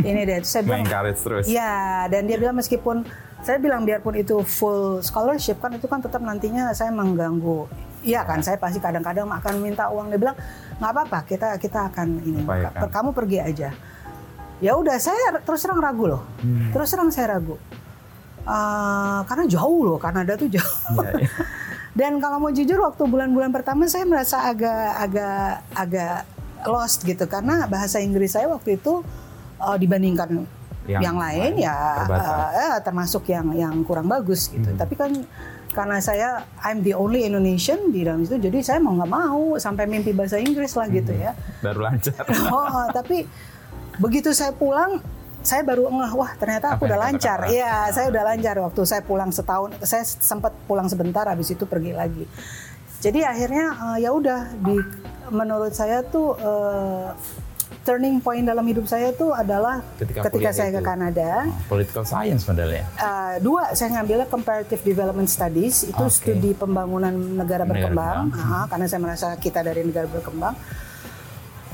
ini 0.06 0.22
deh. 0.22 0.46
Saya 0.46 0.62
bilang, 0.62 0.86
terus. 1.18 1.50
Iya, 1.50 2.06
dan 2.14 2.30
dia 2.30 2.38
bilang 2.38 2.62
meskipun 2.62 3.02
saya 3.42 3.58
bilang 3.58 3.90
biarpun 3.90 4.14
itu 4.18 4.46
full 4.46 5.02
scholarship 5.02 5.58
kan 5.62 5.74
itu 5.74 5.90
kan 5.90 5.98
tetap 6.02 6.22
nantinya 6.22 6.70
saya 6.78 6.94
mengganggu. 6.94 7.66
Iya 8.06 8.22
kan, 8.22 8.46
saya 8.46 8.62
pasti 8.62 8.78
kadang-kadang 8.78 9.26
akan 9.26 9.54
minta 9.58 9.90
uang. 9.90 10.14
Dia 10.14 10.20
bilang 10.22 10.38
nggak 10.78 10.92
apa-apa, 10.94 11.20
kita 11.26 11.58
kita 11.58 11.90
akan 11.90 12.22
ini. 12.22 12.46
Kamu 12.94 13.18
pergi 13.18 13.42
aja. 13.42 13.70
Ya 14.62 14.72
udah, 14.78 15.02
saya 15.02 15.42
terus 15.42 15.66
terang 15.66 15.82
ragu 15.82 16.06
loh. 16.06 16.22
Hmm. 16.46 16.70
Terus 16.70 16.94
terang 16.94 17.10
saya 17.10 17.34
ragu. 17.34 17.58
Eh, 18.46 19.20
karena 19.26 19.44
jauh 19.50 19.82
loh, 19.82 19.98
Kanada 19.98 20.38
tuh 20.38 20.46
jauh. 20.46 21.02
Iya, 21.02 21.26
iya. 21.26 21.30
Dan 22.00 22.20
kalau 22.20 22.38
mau 22.44 22.52
jujur 22.52 22.78
waktu 22.78 23.08
bulan-bulan 23.08 23.50
pertama 23.50 23.88
saya 23.88 24.04
merasa 24.04 24.44
agak 24.46 25.00
agak 25.00 25.64
agak 25.72 26.18
lost 26.68 27.08
gitu 27.08 27.24
karena 27.26 27.66
bahasa 27.72 28.04
Inggris 28.04 28.36
saya 28.36 28.52
waktu 28.52 28.78
itu 28.78 29.02
eh, 29.58 29.78
dibandingkan 29.80 30.46
Yang 30.86 31.02
yang, 31.02 31.18
lain 31.18 31.52
ya 31.58 31.78
terbatas. 32.06 32.30
eh, 32.30 32.62
eh, 32.62 32.76
termasuk 32.86 33.24
yang 33.26 33.48
yang 33.58 33.76
kurang 33.82 34.06
bagus 34.06 34.54
gitu. 34.54 34.70
Hmm. 34.70 34.78
Tapi 34.78 34.94
kan 34.94 35.12
karena 35.74 35.98
saya 35.98 36.46
I'm 36.62 36.86
the 36.86 36.94
only 36.94 37.26
Indonesian 37.26 37.90
di 37.90 38.06
dalam 38.06 38.22
itu 38.22 38.38
jadi 38.38 38.62
saya 38.62 38.78
mau 38.78 38.94
nggak 38.94 39.10
mau 39.10 39.58
sampai 39.58 39.90
mimpi 39.90 40.14
bahasa 40.14 40.38
Inggris 40.38 40.78
lah 40.78 40.86
gitu 40.94 41.10
ya. 41.10 41.34
Baru 41.66 41.82
lancar. 41.82 42.22
Oh, 42.54 42.86
tapi 42.94 43.26
begitu 43.98 44.30
saya 44.36 44.54
pulang, 44.54 45.02
saya 45.46 45.62
baru 45.62 45.88
ngeh, 45.88 46.12
wah 46.18 46.32
ternyata 46.36 46.74
Apa 46.74 46.82
aku 46.82 46.90
udah 46.90 46.98
yang 46.98 47.06
lancar. 47.16 47.40
Iya, 47.48 47.76
saya 47.94 48.06
udah 48.10 48.24
lancar 48.26 48.56
waktu 48.60 48.82
saya 48.84 49.02
pulang 49.06 49.30
setahun. 49.30 49.78
Saya 49.86 50.04
sempat 50.04 50.52
pulang 50.66 50.90
sebentar, 50.90 51.24
habis 51.30 51.54
itu 51.54 51.64
pergi 51.70 51.94
lagi. 51.94 52.26
Jadi 53.00 53.22
akhirnya 53.22 53.66
eh, 53.94 53.98
ya 54.02 54.10
udah 54.10 54.58
di 54.58 54.76
menurut 55.30 55.72
saya 55.78 56.02
tuh 56.02 56.34
eh, 56.42 57.10
turning 57.86 58.18
point 58.18 58.42
dalam 58.42 58.66
hidup 58.66 58.90
saya 58.90 59.14
tuh 59.14 59.30
adalah 59.30 59.86
Ketika 60.02 60.26
ketika, 60.26 60.50
saya 60.50 60.74
ke 60.74 60.82
itu. 60.82 60.90
Kanada. 60.90 61.46
Oh, 61.46 61.78
political 61.78 62.02
science 62.02 62.42
padahal 62.42 62.82
ya. 62.82 62.86
Eh, 62.98 63.36
dua, 63.46 63.78
saya 63.78 63.94
ngambilnya 64.02 64.26
comparative 64.26 64.82
development 64.82 65.30
studies 65.30 65.86
itu 65.86 66.02
Oke. 66.02 66.10
studi 66.10 66.58
pembangunan 66.58 67.14
negara 67.14 67.62
Negara 67.62 67.94
berkembang, 67.94 68.34
berkembang. 68.34 68.58
Ah, 68.58 68.66
karena 68.66 68.86
saya 68.90 69.02
merasa 69.06 69.28
kita 69.38 69.62
dari 69.62 69.86
negara 69.86 70.10
berkembang. 70.10 70.58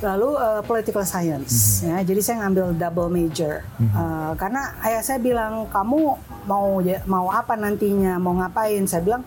Lalu 0.01 0.29
eh, 0.33 0.61
political 0.61 1.03
science, 1.03 1.53
Mhm. 1.79 1.85
ya, 1.85 1.97
jadi 2.03 2.19
saya 2.19 2.35
ngambil 2.39 2.65
double 2.73 3.09
major 3.09 3.61
Eh, 3.77 4.31
karena 4.35 4.61
ayah 4.81 4.99
saya 4.99 5.17
bilang 5.17 5.65
kamu 5.67 6.17
mau 6.43 6.81
ya- 6.81 7.05
mau 7.05 7.29
apa 7.29 7.53
nantinya, 7.53 8.17
mau 8.17 8.33
ngapain? 8.33 8.81
Saya 8.83 8.99
bilang 8.99 9.21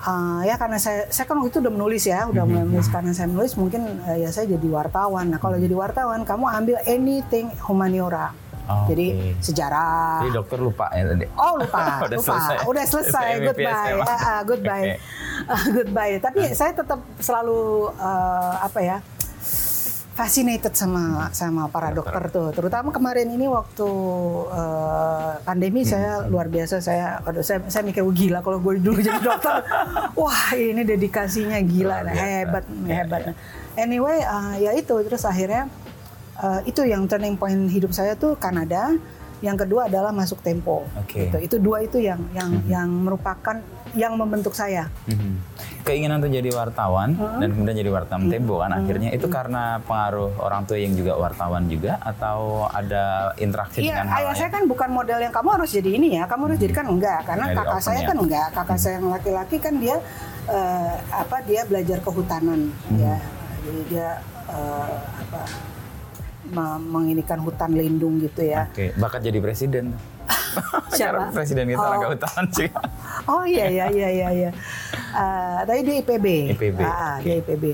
"Ah, 0.00 0.40
ya 0.42 0.54
karena 0.54 0.74
saya 0.76 1.04
saya 1.08 1.22
kan 1.24 1.36
waktu 1.36 1.50
itu 1.50 1.58
udah 1.60 1.72
menulis 1.72 2.04
ya, 2.04 2.24
udah 2.24 2.42
mulai 2.42 2.62
Mhm. 2.62 2.70
menulis 2.70 2.88
karena 2.88 3.10
saya 3.10 3.26
menulis 3.26 3.52
mungkin 3.54 3.82
eh, 4.06 4.18
ya 4.20 4.30
saya 4.30 4.46
jadi 4.48 4.68
wartawan. 4.70 5.28
Nah 5.28 5.38
kalau 5.38 5.54
jadi 5.56 5.74
wartawan 5.74 6.22
kamu 6.22 6.44
ambil 6.48 6.76
anything 6.84 7.50
humaniora, 7.60 8.32
Oke. 8.64 8.88
jadi 8.88 9.06
sejarah, 9.40 10.22
Jadi 10.22 10.32
dokter 10.32 10.58
lupa 10.58 10.86
ya 10.90 11.04
tadi. 11.04 11.26
Oh 11.36 11.52
lupa, 11.56 11.82
Udah 12.06 12.16
lupa, 12.16 12.32
selesai. 12.32 12.56
udah 12.64 12.84
selesai, 12.86 13.28
goodbye, 13.44 13.90
emang. 13.92 14.06
Ah, 14.08 14.20
ah, 14.30 14.40
goodbye, 14.42 14.86
Oke. 14.88 14.96
Ah, 15.42 15.64
goodbye. 15.68 16.14
Tapi 16.18 16.40
saya 16.52 16.72
tetap 16.72 17.00
selalu 17.18 17.60
eh, 17.92 18.54
apa 18.58 18.80
ya, 18.80 18.96
fascinated 20.10 20.74
sama 20.74 21.30
sama 21.32 21.70
para 21.70 21.94
dokter 21.94 22.28
tuh. 22.28 22.50
Terutama 22.52 22.90
kemarin 22.90 23.30
ini 23.30 23.46
waktu 23.46 23.88
eh, 24.52 25.32
pandemi 25.42 25.82
saya 25.82 26.26
luar 26.26 26.46
biasa. 26.46 26.82
Saya, 26.82 27.22
aduh, 27.22 27.40
saya, 27.40 27.64
saya 27.66 27.82
mikir 27.82 28.02
"Wah, 28.02 28.12
gila 28.12 28.38
kalau 28.42 28.58
gue 28.58 28.78
dulu 28.78 28.98
jadi 29.00 29.16
dokter. 29.18 29.64
Wah 30.20 30.52
ini 30.52 30.82
dedikasinya 30.84 31.56
gila, 31.62 32.04
nah, 32.04 32.12
hebat, 32.12 32.64
Ya, 32.84 32.94
hebat. 33.02 33.20
ya. 33.22 33.32
Anyway, 33.78 34.18
eh, 34.20 34.54
ya 34.60 34.70
itu 34.74 34.94
terus 35.06 35.24
akhirnya 35.24 35.70
eh, 36.36 36.60
itu 36.66 36.82
yang 36.84 37.06
turning 37.06 37.38
point 37.38 37.70
hidup 37.70 37.90
saya 37.90 38.12
tuh 38.14 38.36
Kanada. 38.36 38.98
Yang 39.40 39.66
kedua 39.66 39.88
adalah 39.88 40.12
masuk 40.12 40.44
Tempo. 40.44 40.84
Oke. 40.96 41.28
Gitu. 41.28 41.36
Itu 41.40 41.56
dua 41.60 41.80
itu 41.80 41.96
yang 41.96 42.20
yang 42.36 42.50
yang 42.68 42.88
merupakan 42.88 43.56
yang 43.96 44.14
membentuk 44.14 44.54
saya. 44.54 44.86
Mhm. 45.08 45.32
Keinginan 45.80 46.20
untuk 46.20 46.30
jadi 46.30 46.52
wartawan 46.52 47.16
dan 47.16 47.48
kemudian 47.50 47.76
jadi 47.80 47.90
wartawan 47.90 48.28
Tempo 48.28 48.60
kan 48.60 48.70
akhirnya 48.70 49.10
itu 49.10 49.26
karena 49.32 49.80
pengaruh 49.82 50.36
orang 50.38 50.62
tua 50.68 50.76
yang 50.76 50.92
juga 50.92 51.16
wartawan 51.16 51.66
juga 51.66 51.96
atau 52.04 52.68
ada 52.68 53.32
interaksi 53.40 53.80
Iya, 53.80 53.96
dengan 53.96 54.06
hal 54.12 54.18
ayah 54.28 54.34
saya 54.36 54.50
kan 54.52 54.68
bukan 54.68 54.88
model 54.92 55.18
yang 55.18 55.32
kamu 55.32 55.48
harus 55.56 55.70
jadi 55.72 55.90
ini 55.96 56.20
ya, 56.20 56.28
kamu 56.28 56.52
harus 56.52 56.58
jadi 56.60 56.74
kan 56.76 56.86
enggak, 56.86 57.20
karena 57.24 57.46
Jadi 57.48 57.58
kakak 57.58 57.80
saya 57.82 58.00
ya. 58.04 58.06
kan 58.12 58.16
enggak, 58.20 58.46
kakak 58.52 58.78
saya 58.78 58.94
yang 59.00 59.08
laki-laki 59.08 59.56
kan 59.56 59.74
dia 59.80 59.96
eh, 60.46 60.94
apa 61.10 61.36
dia 61.48 61.60
belajar 61.64 61.98
kehutanan 62.04 62.60
ya, 62.94 63.16
jadi 63.64 63.80
dia 63.88 64.08
eh, 64.52 64.94
apa 65.26 65.40
menginikan 66.80 67.38
hutan 67.38 67.70
lindung 67.70 68.18
gitu 68.18 68.42
ya. 68.42 68.66
Oke, 68.66 68.96
bakat 68.96 69.20
jadi 69.22 69.38
presiden. 69.38 69.92
Siapa? 70.96 71.30
presiden 71.30 71.66
kita 71.66 71.78
Oh. 71.80 72.10
hutan 72.10 72.44
juga. 72.48 72.80
Oh 73.30 73.44
iya 73.44 73.68
iya 73.68 73.86
iya 73.86 74.08
iya. 74.10 74.28
iya. 74.32 74.50
Eh, 75.12 75.58
tadi 75.62 75.80
dia 75.82 75.96
IPB. 76.00 76.26
IPB, 76.50 76.78
Ah, 76.80 77.16
oke. 77.16 77.22
dia 77.22 77.34
IPB. 77.38 77.64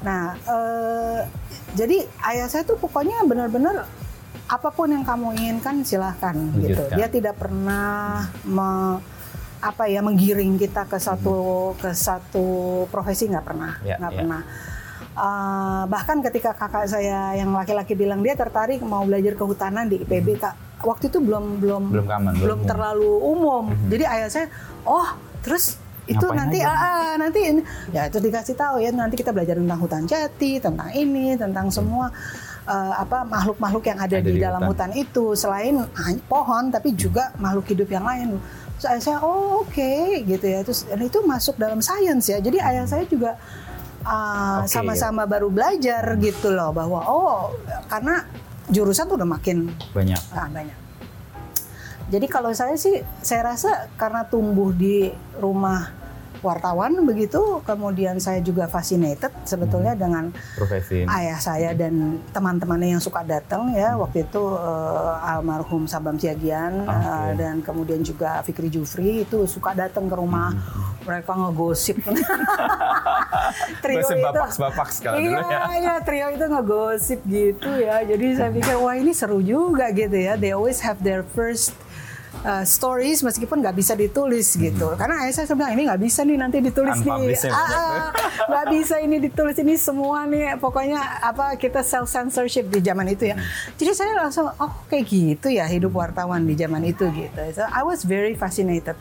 Nah, 0.00 0.22
eh, 0.38 1.18
jadi 1.72 1.96
ayah 2.26 2.46
saya 2.46 2.62
tuh 2.62 2.76
pokoknya 2.76 3.20
benar-benar 3.22 3.84
apa 4.44 4.68
pun 4.68 4.88
yang 4.88 5.02
kamu 5.02 5.34
inginkan 5.34 5.82
silahkan 5.82 6.32
gitu. 6.54 6.76
Wujudkan. 6.78 6.96
Dia 6.96 7.08
tidak 7.08 7.34
pernah 7.36 7.90
me- 8.42 9.00
apa 9.60 9.86
ya 9.86 10.00
menggiring 10.00 10.56
kita 10.56 10.84
ke 10.84 10.98
satu 10.98 11.36
ke 11.76 11.92
satu 11.92 12.44
profesi 12.88 13.30
nggak 13.30 13.46
pernah 13.46 13.78
Ya, 13.82 13.94
nggak 13.96 14.10
ya. 14.10 14.18
pernah. 14.18 14.42
Eh, 15.12 15.82
bahkan 15.92 16.24
ketika 16.24 16.56
kakak 16.56 16.88
saya 16.88 17.36
yang 17.36 17.52
laki-laki 17.52 17.92
bilang 17.92 18.24
dia 18.24 18.32
tertarik 18.32 18.80
mau 18.80 19.04
belajar 19.04 19.36
kehutanan 19.36 19.84
di 19.84 20.00
IPB 20.00 20.40
kak 20.40 20.56
waktu 20.80 21.12
itu 21.12 21.20
belum 21.20 21.60
belum 21.60 21.82
Belum 21.92 22.06
common, 22.08 22.32
belum 22.40 22.58
umum. 22.58 22.64
terlalu 22.64 23.10
umum 23.20 23.64
jadi 23.92 24.08
ayah 24.08 24.28
saya 24.32 24.46
oh 24.82 25.04
terus 25.44 25.76
itu 26.08 26.16
Ngapain 26.16 26.40
nanti 26.40 26.58
aja? 26.64 26.72
ah, 26.72 26.80
ah, 26.80 27.12
nanti 27.20 27.40
ya 27.92 28.08
itu 28.08 28.18
dikasih 28.18 28.56
tahu 28.56 28.80
ya 28.80 28.88
nanti 28.88 29.14
kita 29.14 29.30
belajar 29.30 29.60
tentang 29.60 29.78
hutan 29.78 30.02
jati 30.08 30.56
tentang 30.56 30.88
ini 30.96 31.36
tentang 31.36 31.68
semua 31.68 32.08
eh, 32.64 32.92
apa 32.96 33.28
makhluk-makhluk 33.28 33.84
yang 33.84 34.00
ada, 34.00 34.16
Ada 34.16 34.24
di, 34.24 34.32
di 34.32 34.40
dalam 34.40 34.64
hutan. 34.64 34.88
hutan. 34.90 34.96
itu 34.96 35.36
selain 35.36 35.76
hanya 35.76 36.22
pohon 36.24 36.72
tapi 36.72 36.96
juga 36.96 37.36
makhluk 37.36 37.68
hidup 37.68 37.92
yang 37.92 38.08
lain 38.08 38.40
saya, 38.80 38.96
saya 38.96 39.20
oh 39.20 39.60
oke 39.60 39.92
gitu 40.24 40.42
ya 40.42 40.64
terus 40.64 40.88
itu 40.88 41.20
masuk 41.22 41.54
dalam 41.54 41.78
sains 41.78 42.26
ya 42.26 42.40
jadi 42.40 42.64
ayah 42.64 42.88
saya 42.88 43.04
juga 43.04 43.36
uh, 44.04 44.62
Oke. 44.62 44.70
sama-sama 44.70 45.24
baru 45.24 45.48
belajar 45.48 46.02
gitu 46.18 46.52
loh 46.52 46.74
bahwa 46.74 47.00
oh 47.06 47.54
karena 47.88 48.26
jurusan 48.70 49.08
tuh 49.10 49.16
udah 49.18 49.28
makin 49.28 49.70
Banyak. 49.94 50.22
ah, 50.34 50.48
banyak 50.50 50.78
jadi 52.12 52.26
kalau 52.28 52.52
saya 52.52 52.76
sih 52.76 53.00
saya 53.24 53.54
rasa 53.54 53.88
karena 53.96 54.28
tumbuh 54.28 54.74
di 54.74 55.08
rumah 55.40 56.01
wartawan 56.42 56.92
begitu 57.06 57.62
kemudian 57.62 58.18
saya 58.18 58.42
juga 58.42 58.66
fascinated 58.66 59.30
sebetulnya 59.46 59.94
dengan 59.94 60.34
Profesi. 60.58 61.06
ayah 61.06 61.38
saya 61.38 61.70
dan 61.72 62.18
teman-temannya 62.34 62.98
yang 62.98 63.02
suka 63.02 63.22
datang 63.22 63.70
ya. 63.72 63.94
Waktu 63.94 64.26
itu 64.26 64.42
eh, 64.58 65.30
almarhum 65.32 65.86
Sabam 65.86 66.18
Siagian 66.18 66.84
Oke. 66.84 66.92
eh, 66.92 67.30
dan 67.38 67.54
kemudian 67.62 68.02
juga 68.02 68.42
Fikri 68.42 68.68
Jufri 68.68 69.22
itu 69.22 69.46
suka 69.46 69.72
datang 69.72 70.10
ke 70.10 70.14
rumah. 70.18 70.50
Mereka 71.02 71.34
ngegosip. 71.34 71.98
Trio 73.82 74.06
itu 74.06 74.14
bapaks-bapaks 74.22 75.02
kalau 75.02 75.18
iya, 75.18 75.26
dulu 75.34 75.50
ya. 75.50 75.60
iya 75.74 75.94
trio 75.98 76.26
itu 76.30 76.46
ngegosip 76.46 77.20
gitu 77.26 77.70
ya. 77.74 78.06
Jadi 78.06 78.26
saya 78.38 78.50
pikir 78.54 78.76
wah 78.78 78.94
ini 78.94 79.10
seru 79.10 79.42
juga 79.42 79.90
gitu 79.90 80.14
ya. 80.14 80.38
They 80.38 80.54
always 80.54 80.78
have 80.82 81.02
their 81.02 81.26
first 81.26 81.74
uh, 82.40 82.64
stories 82.64 83.20
meskipun 83.20 83.60
nggak 83.60 83.76
bisa 83.76 83.92
ditulis 83.92 84.56
gitu. 84.56 84.96
Karena 84.96 85.24
ayah 85.26 85.32
saya 85.32 85.52
bilang 85.52 85.72
ini 85.76 85.82
nggak 85.88 86.00
bisa 86.02 86.20
nih 86.24 86.38
nanti 86.40 86.58
ditulis 86.64 86.98
nih. 87.00 87.36
ya, 87.36 87.52
Ah, 87.52 87.68
ah, 87.68 88.06
nggak 88.48 88.66
bisa 88.72 88.94
ini 89.04 89.16
ditulis 89.20 89.56
ini 89.60 89.74
semua 89.76 90.24
nih. 90.26 90.56
Pokoknya 90.58 91.00
apa 91.22 91.54
kita 91.60 91.84
self 91.84 92.08
censorship 92.08 92.68
di 92.72 92.80
zaman 92.80 93.06
itu 93.12 93.30
ya. 93.30 93.36
Jadi 93.76 93.90
saya 93.92 94.12
langsung 94.16 94.48
oh 94.48 94.72
kayak 94.88 95.04
gitu 95.06 95.48
ya 95.52 95.68
hidup 95.68 95.92
wartawan 95.94 96.42
di 96.48 96.54
zaman 96.56 96.82
itu 96.88 97.06
gitu. 97.12 97.40
So 97.54 97.62
I 97.68 97.82
was 97.84 98.02
very 98.02 98.34
fascinated. 98.34 98.96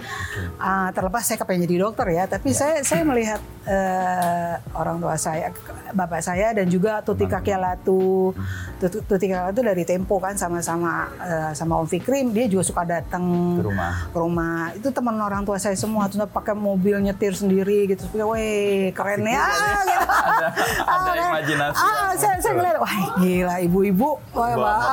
Ah, 0.61 0.91
terlepas 0.91 1.25
saya 1.25 1.39
kepengen 1.41 1.65
jadi 1.65 1.88
dokter 1.88 2.07
ya 2.13 2.23
tapi 2.27 2.53
saya 2.53 2.83
saya 2.85 3.01
melihat 3.07 3.41
eh, 3.65 4.55
orang 4.77 5.01
tua 5.01 5.15
saya 5.17 5.50
bapak 5.91 6.21
saya 6.23 6.53
dan 6.55 6.67
juga 6.69 7.01
Tuti 7.01 7.25
Kakialatu. 7.25 8.33
Tuti, 8.77 8.97
Tuti 9.05 9.25
Kakialatu 9.29 9.61
dari 9.61 9.83
Tempo 9.85 10.17
kan 10.17 10.38
sama-sama 10.38 11.09
eh, 11.21 11.51
sama 11.57 11.77
Om 11.81 11.88
Fikrim 11.89 12.33
dia 12.33 12.45
juga 12.47 12.63
suka 12.65 12.83
datang 12.85 13.20
Ke 13.57 13.63
rumah. 13.65 13.93
ke 14.09 14.17
rumah 14.17 14.55
itu 14.73 14.87
teman 14.89 15.15
orang 15.21 15.41
tua 15.45 15.57
saya 15.61 15.77
semua 15.77 16.09
terus 16.09 16.25
pakai 16.29 16.57
mobil 16.57 16.97
nyetir 17.01 17.33
sendiri 17.37 17.89
gitu 17.89 18.03
pikir, 18.09 18.25
weh 18.25 18.91
keren 18.91 19.23
ya 19.23 19.45
gitu. 19.89 20.05
Ada, 20.11 20.47
ada 20.85 21.11
kan. 21.11 21.29
imajinasi. 21.31 21.77
ah 21.79 22.11
saya 22.17 22.35
saya 22.41 22.53
ngeliat 22.57 22.77
wah 22.81 22.95
gila 23.21 23.55
ibu-ibu 23.63 24.09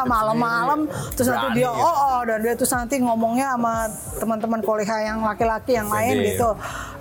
malam-malam 0.06 0.80
terus 1.16 1.28
nanti 1.32 1.48
dia 1.58 1.70
gitu. 1.70 1.82
oh, 1.82 1.96
oh 1.96 2.18
dan 2.26 2.38
dia 2.44 2.54
terus 2.54 2.72
nanti 2.72 2.94
ngomongnya 3.00 3.56
sama 3.56 3.74
teman-teman 4.20 4.60
kolega 4.62 4.96
yang 5.02 5.24
laki-laki 5.24 5.76
yang 5.76 5.88
lain 5.88 6.34
gitu 6.34 6.50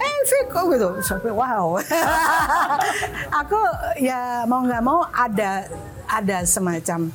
eh 0.01 0.17
Fik 0.27 0.51
oh 0.60 0.65
gitu 0.75 0.89
sampai 1.00 1.31
wow 1.31 1.79
aku 3.39 3.60
ya 3.96 4.43
mau 4.43 4.60
nggak 4.60 4.84
mau 4.84 5.07
ada 5.15 5.63
ada 6.07 6.43
semacam 6.43 7.07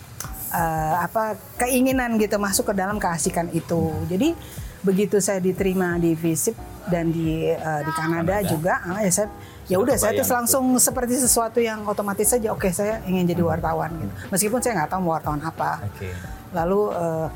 eh, 0.53 0.95
apa 1.01 1.41
keinginan 1.57 2.21
gitu 2.21 2.37
masuk 2.37 2.71
ke 2.71 2.75
dalam 2.77 3.01
keasikan 3.01 3.49
itu 3.57 3.91
jadi 4.07 4.37
begitu 4.83 5.23
saya 5.23 5.39
diterima 5.39 5.97
di 5.97 6.13
FISIP 6.13 6.55
dan 6.91 7.11
di 7.15 7.49
eh, 7.49 7.81
di 7.87 7.93
Kanada, 7.95 8.43
Kanada. 8.43 8.51
juga 8.51 8.75
ah, 8.85 9.01
ya 9.01 9.11
saya 9.11 9.29
ya 9.71 9.77
udah 9.79 9.95
saya 9.95 10.13
terus 10.19 10.31
langsung 10.31 10.75
seperti 10.77 11.23
sesuatu 11.23 11.63
yang 11.63 11.87
otomatis 11.87 12.27
saja 12.27 12.51
oke 12.51 12.67
saya 12.75 12.99
ingin 13.07 13.31
jadi 13.31 13.43
wartawan 13.47 13.95
gitu 13.95 14.13
meskipun 14.35 14.59
saya 14.59 14.83
nggak 14.83 14.91
tahu 14.91 15.01
mau 15.07 15.15
wartawan 15.15 15.39
apa 15.41 15.87
Oke. 15.87 16.11
lalu 16.51 16.81
eh, 16.93 17.27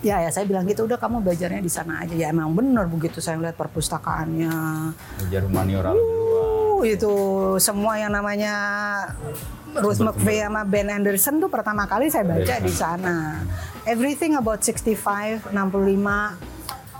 ya 0.00 0.16
ya 0.24 0.30
saya 0.32 0.48
bilang 0.48 0.64
gitu 0.64 0.88
udah 0.88 0.96
kamu 0.96 1.20
belajarnya 1.24 1.60
di 1.60 1.72
sana 1.72 2.04
aja 2.04 2.12
ya 2.16 2.32
emang 2.32 2.52
bener 2.56 2.88
begitu 2.88 3.20
saya 3.20 3.36
lihat 3.36 3.56
perpustakaannya 3.56 4.52
Belajar 5.20 5.42
humaniora. 5.44 5.92
Uh, 5.92 6.80
itu 6.88 7.12
semua 7.60 8.00
yang 8.00 8.12
namanya 8.12 8.54
Ruth 9.78 10.02
McVeigh 10.02 10.50
sama 10.50 10.66
Ben 10.66 10.90
Anderson 10.90 11.38
tuh 11.38 11.46
pertama 11.46 11.86
kali 11.86 12.10
saya 12.10 12.26
baca 12.26 12.54
di 12.58 12.72
sana. 12.72 13.38
Everything 13.86 14.34
about 14.34 14.66
65, 14.66 15.54
65, 15.54 15.54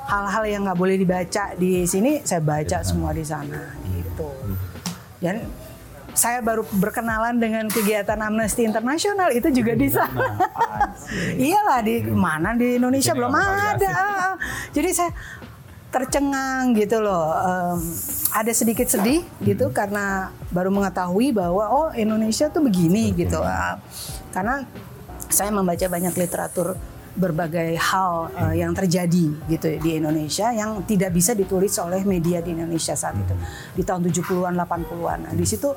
hal-hal 0.06 0.44
yang 0.46 0.62
nggak 0.66 0.78
boleh 0.78 0.96
dibaca 0.98 1.54
di 1.58 1.86
sini 1.86 2.22
saya 2.22 2.38
baca 2.38 2.82
semua 2.86 3.10
di 3.10 3.26
sana 3.26 3.74
gitu. 3.90 4.30
Dan 5.18 5.42
saya 6.14 6.42
baru 6.42 6.66
berkenalan 6.66 7.38
dengan 7.38 7.70
kegiatan 7.70 8.18
Amnesty 8.18 8.66
Internasional 8.66 9.30
itu 9.30 9.50
juga 9.54 9.72
di 9.78 9.88
sana. 9.90 10.26
Iyalah 11.46 11.80
di 11.86 12.02
mana 12.10 12.54
di 12.54 12.78
Indonesia 12.78 13.14
belum 13.14 13.30
nggak 13.30 13.46
mau 13.46 13.54
ada. 13.74 13.94
Jadi 14.74 14.90
saya 14.90 15.10
tercengang 15.90 16.72
gitu 16.78 17.02
loh. 17.02 17.34
Em, 17.34 17.78
ada 18.30 18.52
sedikit 18.54 18.86
sedih 18.86 19.26
gitu 19.42 19.74
karena 19.74 20.30
baru 20.54 20.70
mengetahui 20.70 21.34
bahwa 21.34 21.66
oh 21.66 21.88
Indonesia 21.92 22.46
tuh 22.46 22.62
begini 22.62 23.10
gitu. 23.14 23.42
Ah, 23.42 23.82
karena 24.30 24.62
saya 25.30 25.50
membaca 25.50 25.86
banyak 25.86 26.14
literatur 26.14 26.78
berbagai 27.10 27.74
hal 27.74 28.30
eh, 28.38 28.62
yang 28.62 28.70
terjadi 28.70 29.50
gitu 29.50 29.66
di 29.82 29.98
Indonesia 29.98 30.54
yang 30.54 30.86
tidak 30.86 31.10
bisa 31.10 31.34
ditulis 31.34 31.74
oleh 31.82 32.06
media 32.06 32.38
di 32.38 32.54
Indonesia 32.54 32.94
saat 32.94 33.18
itu 33.18 33.34
di 33.74 33.82
tahun 33.82 34.06
70-an 34.06 34.54
80-an. 34.54 35.18
Nah, 35.26 35.34
di 35.34 35.42
situ 35.42 35.74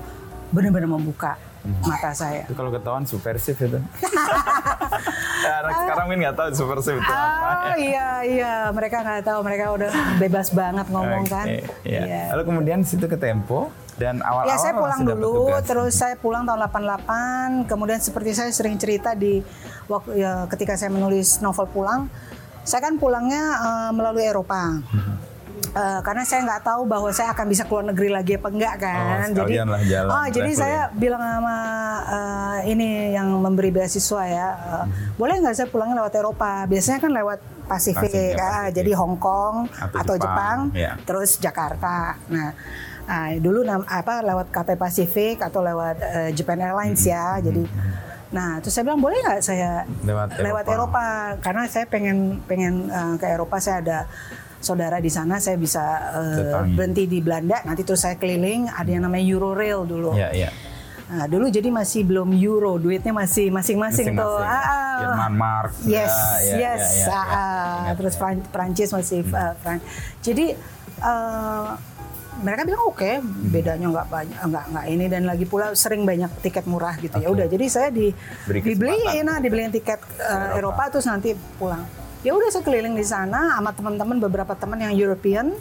benar-benar 0.54 0.90
membuka 0.94 1.53
mata 1.64 2.12
saya. 2.12 2.44
Itu 2.44 2.54
kalau 2.60 2.72
ketahuan 2.76 3.08
subversif 3.08 3.56
itu. 3.56 3.80
ya, 5.48 5.54
anak 5.64 5.74
sekarang 5.88 6.04
mungkin 6.12 6.20
nggak 6.28 6.36
tahu 6.36 6.48
subversif 6.52 6.96
itu 7.00 7.12
apa. 7.12 7.72
Oh 7.72 7.76
iya 7.80 8.10
iya 8.28 8.54
mereka 8.76 9.00
nggak 9.00 9.24
tahu 9.24 9.40
mereka 9.48 9.66
udah 9.72 9.92
bebas 10.20 10.52
banget 10.52 10.88
ngomong 10.92 11.24
kan. 11.28 11.48
Oke, 11.48 11.64
iya. 11.88 12.02
Iya. 12.04 12.24
Lalu 12.36 12.44
kemudian 12.52 12.80
situ 12.84 13.08
ke 13.08 13.16
Tempo 13.16 13.72
dan 13.96 14.20
awal-awal 14.20 14.52
Ya 14.52 14.58
saya 14.60 14.74
pulang 14.76 15.02
dulu, 15.06 15.32
tugas. 15.48 15.64
terus 15.64 15.94
saya 15.96 16.16
pulang 16.20 16.44
tahun 16.44 16.60
88. 16.68 17.70
Kemudian 17.72 18.00
seperti 18.04 18.32
saya 18.36 18.52
sering 18.52 18.76
cerita 18.76 19.16
di 19.16 19.40
waktu 19.88 20.20
ya, 20.20 20.50
ketika 20.52 20.76
saya 20.76 20.92
menulis 20.92 21.40
novel 21.40 21.70
pulang, 21.72 22.12
saya 22.68 22.84
kan 22.84 23.00
pulangnya 23.00 23.44
eh, 23.56 23.92
melalui 23.96 24.26
Eropa. 24.28 24.84
Eh, 25.74 26.00
karena 26.00 26.22
saya 26.22 26.46
nggak 26.46 26.62
tahu 26.64 26.86
bahwa 26.86 27.10
saya 27.10 27.34
akan 27.34 27.50
bisa 27.50 27.66
keluar 27.66 27.82
negeri 27.82 28.06
lagi 28.08 28.38
apa 28.38 28.46
enggak 28.46 28.76
kan. 28.78 29.26
Oh, 29.34 29.42
lah 29.42 29.82
jalan, 29.82 30.06
oh, 30.08 30.26
jadi 30.30 30.46
traveling. 30.46 30.62
saya 30.62 30.82
bilang 30.94 31.18
sama 31.20 31.58
eh, 32.06 32.58
ini 32.70 32.90
yang 33.10 33.42
memberi 33.42 33.74
beasiswa 33.74 34.22
ya, 34.24 34.50
eh, 34.54 34.86
Mhm. 34.86 35.18
boleh 35.18 35.34
nggak 35.42 35.56
saya 35.56 35.68
pulangnya 35.68 35.98
lewat 35.98 36.14
Eropa? 36.14 36.70
Biasanya 36.70 37.00
kan 37.00 37.12
lewat 37.12 37.40
Pasifik, 37.64 38.06
Pasifik, 38.06 38.32
ya, 38.32 38.38
ah, 38.38 38.50
Pasifik. 38.62 38.74
jadi 38.76 38.92
Hong 38.94 39.18
Kong 39.18 39.56
Atau 39.66 39.98
atau, 39.98 40.16
Jepang, 40.16 40.60
Jepang, 40.70 40.78
ya. 40.78 40.92
terus 41.02 41.42
Jakarta. 41.42 42.22
Nah, 42.28 42.50
nah, 43.04 43.26
dulu 43.34 43.66
nam- 43.66 43.90
apa 43.90 44.22
lewat 44.22 44.54
Cathay 44.54 44.78
Pacific 44.78 45.42
atau 45.42 45.60
lewat 45.60 45.96
eh, 45.98 46.30
Japan 46.32 46.62
Airlines 46.62 47.02
ya. 47.02 47.42
Jadi 47.42 47.66
Nah, 48.30 48.58
terus 48.58 48.74
saya 48.74 48.82
bilang 48.84 48.98
boleh 48.98 49.14
nggak 49.16 49.42
saya 49.42 49.86
Lewat 50.02 50.42
Eropa." 50.66 50.74
Eropa 50.74 51.06
karena 51.38 51.64
saya 51.66 51.86
pengen 51.86 52.42
pengen 52.44 52.90
eh, 52.90 53.14
ke 53.16 53.26
Eropa 53.28 53.58
saya 53.58 53.78
ada 53.80 54.00
saudara 54.64 54.98
di 54.98 55.08
sana 55.08 55.38
saya 55.38 55.56
bisa 55.56 55.84
Datangi. 56.10 56.74
berhenti 56.74 57.04
di 57.06 57.20
Belanda 57.20 57.60
nanti 57.62 57.84
terus 57.84 58.00
saya 58.00 58.16
keliling 58.16 58.66
ada 58.68 58.88
yang 58.88 59.04
namanya 59.04 59.22
Eurorail 59.22 59.84
dulu. 59.84 60.16
Iya, 60.16 60.32
iya. 60.34 60.50
Nah, 61.04 61.28
dulu 61.28 61.46
jadi 61.46 61.70
masih 61.70 62.02
belum 62.04 62.32
euro, 62.34 62.76
duitnya 62.76 63.14
masih 63.14 63.52
masing-masing 63.52 64.18
tuh. 64.18 64.40
Ah, 64.40 64.50
ah. 64.50 64.98
Jerman 64.98 65.34
mark. 65.36 65.72
Yes, 65.84 66.10
Ya, 66.42 66.42
ya, 66.42 66.56
yes. 66.74 66.82
ya, 66.82 67.06
ya, 67.06 67.12
ah, 67.12 67.26
ya. 67.28 67.38
ah. 67.38 67.78
Hmm. 67.86 67.96
Terus 68.00 68.14
Fran- 68.16 68.48
Prancis 68.50 68.90
masih 68.90 69.20
uh, 69.28 69.54
Fran- 69.60 69.84
Jadi 70.20 70.58
eh, 70.98 71.68
mereka 72.42 72.66
bilang 72.66 72.84
oke, 72.88 73.12
Hmm. 73.14 73.46
bedanya 73.46 73.88
nggak 73.90 74.08
banyak, 74.10 74.40
nggak 74.42 74.66
nggak 74.74 74.86
ini 74.90 75.06
dan 75.06 75.24
lagi 75.24 75.46
pula 75.46 75.76
sering 75.76 76.02
banyak 76.02 76.34
tiket 76.42 76.66
murah 76.66 76.98
gitu 76.98 77.14
ya. 77.16 77.30
Oke. 77.30 77.36
Udah, 77.36 77.46
jadi 77.46 77.66
saya 77.68 77.90
di 77.94 78.10
dibeliin, 78.50 79.22
nah, 79.22 79.38
dibeliin 79.38 79.70
tiket 79.70 80.02
eh, 80.18 80.58
Eropa. 80.58 80.90
terus 80.90 81.06
nanti 81.06 81.36
pulang. 81.60 81.84
Ya 82.24 82.32
udah 82.32 82.50
saya 82.50 82.64
keliling 82.64 82.96
di 82.96 83.04
sana 83.04 83.60
sama 83.60 83.76
teman-teman 83.76 84.18
beberapa 84.24 84.56
teman 84.56 84.80
yang 84.80 84.96
European 84.96 85.52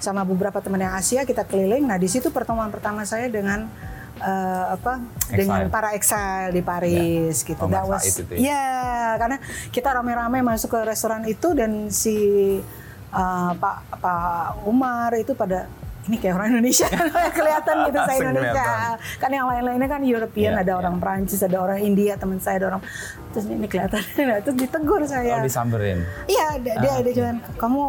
sama 0.00 0.24
beberapa 0.24 0.56
teman 0.64 0.80
yang 0.80 0.96
Asia 0.96 1.28
kita 1.28 1.44
keliling. 1.44 1.84
Nah 1.84 2.00
di 2.00 2.08
situ 2.08 2.32
pertemuan 2.32 2.72
pertama 2.72 3.04
saya 3.04 3.28
dengan 3.28 3.68
eh, 4.16 4.64
apa 4.72 5.04
Exile. 5.04 5.36
dengan 5.36 5.60
para 5.68 5.92
exile 5.92 6.50
di 6.56 6.62
Paris 6.64 7.44
gitu. 7.44 7.60
Oh, 7.60 7.68
That 7.68 7.84
was 7.84 8.08
itu 8.08 8.24
ya? 8.40 8.40
ya 8.40 8.68
karena 9.20 9.36
kita 9.68 9.88
rame-rame 10.00 10.40
masuk 10.40 10.72
ke 10.72 10.80
restoran 10.88 11.28
itu 11.28 11.52
dan 11.52 11.92
si 11.92 12.16
uh, 13.12 13.52
Pak 13.52 14.00
Pak 14.00 14.64
Umar 14.64 15.12
itu 15.16 15.36
pada 15.36 15.68
ini 16.08 16.16
kayak 16.16 16.34
orang 16.34 16.48
Indonesia 16.50 16.88
kelihatan 17.38 17.74
gitu 17.86 17.98
saya 18.00 18.18
Indonesia 18.24 18.52
kelihatan. 18.56 18.96
kan 19.18 19.30
yang 19.30 19.46
lain-lainnya 19.46 19.88
kan 19.88 20.02
European 20.02 20.52
Iya, 20.52 20.60
ada 20.60 20.70
iya. 20.70 20.76
orang 20.76 20.94
Prancis 20.96 21.40
ada 21.40 21.58
orang 21.58 21.78
India 21.80 22.12
teman 22.14 22.38
saya 22.38 22.56
ada 22.58 22.66
orang 22.70 22.82
terus 23.30 23.44
ini 23.46 23.64
kelihatan 23.64 24.00
nah, 24.24 24.38
terus 24.38 24.56
ditegur 24.56 24.98
Oh, 24.98 25.06
saya 25.06 25.38
disamperin. 25.40 26.02
iya 26.26 26.56
dia 26.56 26.74
dia, 26.76 26.94
dia 27.00 27.12
cuman 27.14 27.36
kamu 27.54 27.82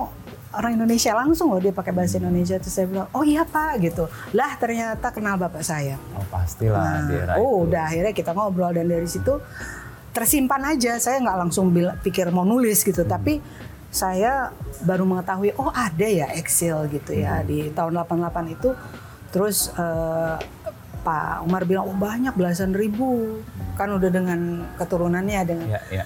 orang 0.51 0.71
Indonesia 0.75 1.11
langsung 1.13 1.47
loh 1.47 1.57
dia 1.57 1.71
pakai 1.71 1.91
bahasa 1.91 2.17
Indonesia 2.17 2.57
terus 2.57 2.73
saya 2.73 2.85
bilang 2.85 3.07
oh 3.09 3.21
iya 3.21 3.41
pak 3.43 3.79
gitu 3.79 4.05
lah 4.31 4.51
ternyata 4.55 5.09
kenal 5.09 5.37
bapak 5.37 5.61
saya 5.61 5.95
Oh 6.11 6.25
pastilah 6.25 6.75
Nah, 6.75 7.01
di 7.05 7.13
era 7.15 7.33
oh 7.35 7.45
itu. 7.61 7.65
udah 7.65 7.81
akhirnya 7.85 8.11
kita 8.11 8.31
ngobrol 8.31 8.69
dan 8.69 8.85
dari 8.85 9.05
situ 9.05 9.37
tersimpan 10.09 10.65
aja 10.67 10.97
saya 10.97 11.17
nggak 11.19 11.37
langsung 11.39 11.69
pikir 12.01 12.29
mau 12.29 12.43
nulis 12.43 12.81
gitu 12.81 12.99
Hmm. 12.99 13.11
tapi 13.11 13.37
saya 13.89 14.53
baru 14.85 15.01
mengetahui 15.03 15.57
oh 15.57 15.73
ada 15.73 16.05
ya 16.05 16.29
Excel 16.37 16.85
gitu 16.89 17.11
Hmm. 17.13 17.21
ya 17.25 17.33
di 17.41 17.73
tahun 17.73 17.97
88 17.97 18.55
itu. 18.55 18.69
Terus 19.29 19.69
eh, 19.73 20.35
Pak 20.99 21.47
Umar 21.47 21.65
bilang 21.65 21.89
oh 21.89 21.97
banyak 21.97 22.33
belasan 22.33 22.73
ribu. 22.73 23.41
Kan 23.73 23.89
udah 23.95 24.09
dengan 24.11 24.39
keturunannya 24.77 25.41
dengan 25.41 25.67
Ya, 25.73 25.81
ya. 25.89 26.05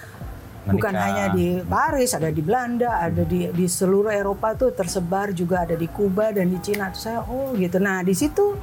bukan 0.63 0.95
hanya 0.95 1.35
di 1.35 1.59
Paris 1.59 2.15
ada 2.15 2.31
di 2.31 2.39
Belanda 2.39 3.03
ada 3.03 3.27
di 3.27 3.51
di 3.51 3.65
seluruh 3.67 4.07
Eropa 4.07 4.55
tuh 4.55 4.71
tersebar 4.71 5.35
juga 5.35 5.67
ada 5.67 5.75
di 5.75 5.91
Kuba 5.91 6.31
dan 6.31 6.47
di 6.47 6.59
Cina. 6.63 6.93
Saya 6.95 7.19
oh 7.27 7.51
gitu. 7.53 7.83
Nah 7.83 7.99
di 7.99 8.15
situ 8.15 8.55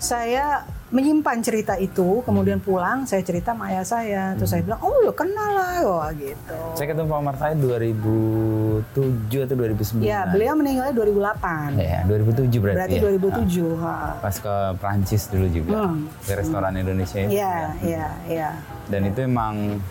saya 0.00 0.64
menyimpan 0.94 1.42
cerita 1.42 1.74
itu 1.74 2.22
kemudian 2.22 2.56
pulang 2.56 3.02
saya 3.02 3.18
cerita 3.20 3.50
sama 3.50 3.66
ayah 3.66 3.82
saya 3.82 4.24
terus 4.32 4.46
saya 4.48 4.62
bilang 4.62 4.78
oh 4.78 4.94
lo 5.02 5.10
kenal 5.10 5.50
lah 5.50 5.82
wah 5.82 6.10
gitu 6.14 6.54
Saya 6.72 6.86
ketemu 6.88 7.10
Pak 7.10 7.18
Umar 7.18 7.34
saya 7.34 7.54
2007 7.58 8.94
atau 9.42 9.54
2009. 9.56 10.00
ya 10.00 10.22
beliau 10.24 10.54
meninggalnya 10.54 10.94
2008 10.94 11.74
Ya, 11.76 12.00
2007 12.06 12.46
berarti. 12.56 12.78
berarti 12.78 12.96
ya? 12.96 13.02
2007 13.02 13.82
ha. 13.82 13.90
Ah, 13.90 14.12
Pas 14.20 14.36
ke 14.36 14.54
Prancis 14.78 15.22
dulu 15.26 15.46
juga. 15.48 15.72
Hmm. 15.84 16.06
Ke 16.20 16.32
restoran 16.36 16.72
Indonesia 16.74 17.18
itu. 17.18 17.30
Iya, 17.34 17.56
iya, 17.82 18.06
iya. 18.26 18.50
Dan 18.86 19.10
itu 19.10 19.18
emang 19.20 19.82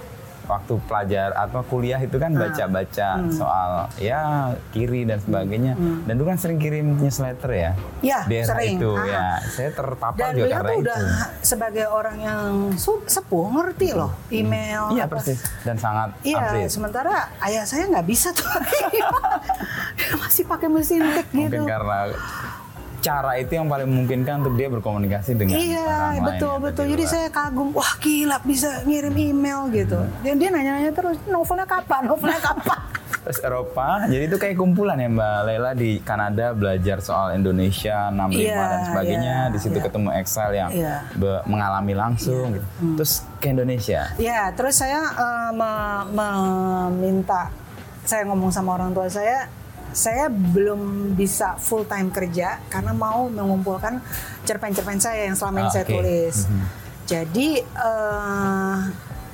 waktu 0.44 0.74
pelajar 0.84 1.32
atau 1.34 1.64
kuliah 1.64 1.98
itu 1.98 2.16
kan 2.16 2.32
Ah. 2.32 2.40
baca-baca 2.44 3.10
Hmm. 3.16 3.32
soal 3.32 3.72
ya 3.96 4.22
kiri 4.70 5.04
dan 5.04 5.18
sebagainya. 5.18 5.74
Dan 6.04 6.14
dulu 6.14 6.28
kan 6.28 6.38
sering 6.38 6.58
kirim 6.58 6.96
newsletter 6.96 7.48
ya. 7.50 7.72
Era 8.02 8.44
sering. 8.50 8.76
itu 8.76 8.92
Ah. 8.94 9.06
ya. 9.06 9.26
Saya 9.46 9.70
terpapar 9.72 10.20
Dan 10.22 10.34
juga 10.36 10.48
karena 10.54 10.72
itu. 10.72 10.82
udah 10.82 11.00
sebagai 11.40 11.86
orang 11.88 12.18
yang 12.20 12.44
sepuh 13.06 13.46
ngerti 13.52 13.94
loh 13.94 14.12
email. 14.30 14.92
Iya 14.92 15.06
persis 15.06 15.40
dan 15.62 15.76
sangat 15.76 16.12
Iya, 16.22 16.40
sementara 16.66 17.14
ayah 17.42 17.64
saya 17.64 17.88
nggak 17.88 18.06
bisa 18.06 18.32
tuh. 18.32 18.48
Masih 20.20 20.44
pakai 20.44 20.68
mesin 20.68 21.02
tik 21.04 21.28
gitu. 21.30 21.38
Mungkin 21.38 21.64
karena 21.66 22.00
cara 23.04 23.36
itu 23.36 23.52
yang 23.52 23.68
paling 23.68 23.84
memungkinkan 23.84 24.40
untuk 24.40 24.56
dia 24.56 24.68
berkomunikasi 24.68 25.36
dengan 25.36 25.54
Iya, 25.54 25.84
orang 25.84 26.00
lain 26.10 26.22
betul 26.26 26.48
yang 26.48 26.56
ada 26.56 26.66
betul. 26.66 26.84
di 26.84 26.90
Jadi 26.90 27.04
saya 27.06 27.28
kagum, 27.30 27.68
wah 27.70 27.92
gila 27.98 28.38
bisa 28.42 28.70
ngirim 28.82 29.12
email 29.14 29.60
gitu. 29.70 30.00
Dan 30.22 30.34
dia 30.38 30.50
nanya-nanya 30.50 30.92
terus, 30.92 31.20
novelnya 31.26 31.66
kapan? 31.66 32.02
Novelnya 32.06 32.40
kapan? 32.40 32.80
Terus 33.24 33.40
Eropa, 33.40 34.04
jadi 34.04 34.24
itu 34.26 34.36
kayak 34.36 34.56
kumpulan 34.58 35.00
ya 35.00 35.08
Mbak 35.08 35.38
Lela 35.46 35.72
di 35.72 35.96
Kanada 35.98 36.52
belajar 36.52 37.00
soal 37.00 37.32
Indonesia 37.34 38.12
65 38.12 38.36
Iya, 38.36 38.60
dan 38.60 38.80
sebagainya. 38.84 39.36
iya, 39.40 39.48
di 39.48 39.60
situ 39.62 39.78
iya. 39.78 39.86
ketemu 39.86 40.10
Excel 40.14 40.50
yang 40.54 40.70
Iya. 40.70 40.96
be- 41.14 41.44
mengalami 41.46 41.94
langsung. 41.94 42.52
gitu. 42.52 42.68
Terus 43.00 43.14
ke 43.38 43.48
Indonesia. 43.50 44.12
Ya, 44.18 44.52
terus 44.52 44.76
saya 44.76 45.00
me- 45.54 46.06
meminta, 46.12 47.48
saya 48.04 48.28
ngomong 48.28 48.52
sama 48.52 48.76
orang 48.76 48.92
tua 48.92 49.08
saya, 49.08 49.48
saya 49.94 50.26
belum 50.28 50.82
bisa 51.14 51.56
full 51.56 51.86
time 51.86 52.10
kerja 52.10 52.60
karena 52.68 52.92
mau 52.92 53.26
mengumpulkan 53.28 54.02
cerpen-cerpen 54.42 54.98
saya 54.98 55.26
yang 55.26 55.34
selama 55.34 55.58
ini 55.60 55.70
Ah, 55.70 55.74
saya 55.74 55.86
oke. 55.86 55.94
tulis. 55.94 56.36
Mhm. 56.44 56.66
Jadi 57.04 57.50
eh, 57.62 58.76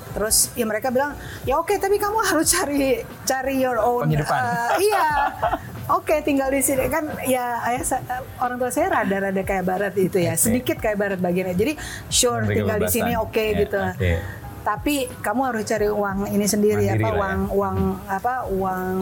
terus 0.09 0.49
ya 0.51 0.65
mereka 0.65 0.89
bilang 0.89 1.13
ya 1.43 1.55
oke 1.55 1.71
tapi 1.75 1.95
kamu 1.95 2.17
harus 2.23 2.49
cari 2.51 2.97
cari 3.23 3.55
your 3.57 3.77
own 3.77 4.09
Penghidupan. 4.09 4.41
eh, 4.41 4.69
iya 4.83 5.07
oke 5.87 6.15
tinggal 6.19 6.49
di 6.49 6.59
sini 6.59 6.89
kan 6.89 7.05
ya 7.23 7.61
ayah 7.63 8.01
orang 8.39 8.57
tua 8.57 8.69
saya 8.69 8.89
rada-rada 8.91 9.37
kayak 9.39 9.61
barat 9.63 9.93
itu 9.95 10.17
ya 10.17 10.33
Oke. 10.33 10.41
sedikit 10.41 10.77
kayak 10.77 10.97
barat 10.97 11.19
bagiannya 11.19 11.53
jadi 11.53 11.73
sure 12.09 12.41
Memberi 12.41 12.55
tinggal 12.57 12.77
di 12.79 12.89
sini 12.89 13.11
oke 13.15 13.37
Ya, 13.37 13.59
gitu 13.59 13.77
oke. 13.77 14.11
tapi 14.59 14.95
kamu 15.15 15.41
harus 15.45 15.63
cari 15.63 15.87
uang 15.87 16.17
ini 16.27 16.45
sendiri 16.47 16.83
Mandiri 16.83 16.99
apa 16.99 17.07
ya. 17.07 17.13
uang 17.15 17.39
uang 17.51 17.77
apa 18.09 18.33
uang 18.49 18.93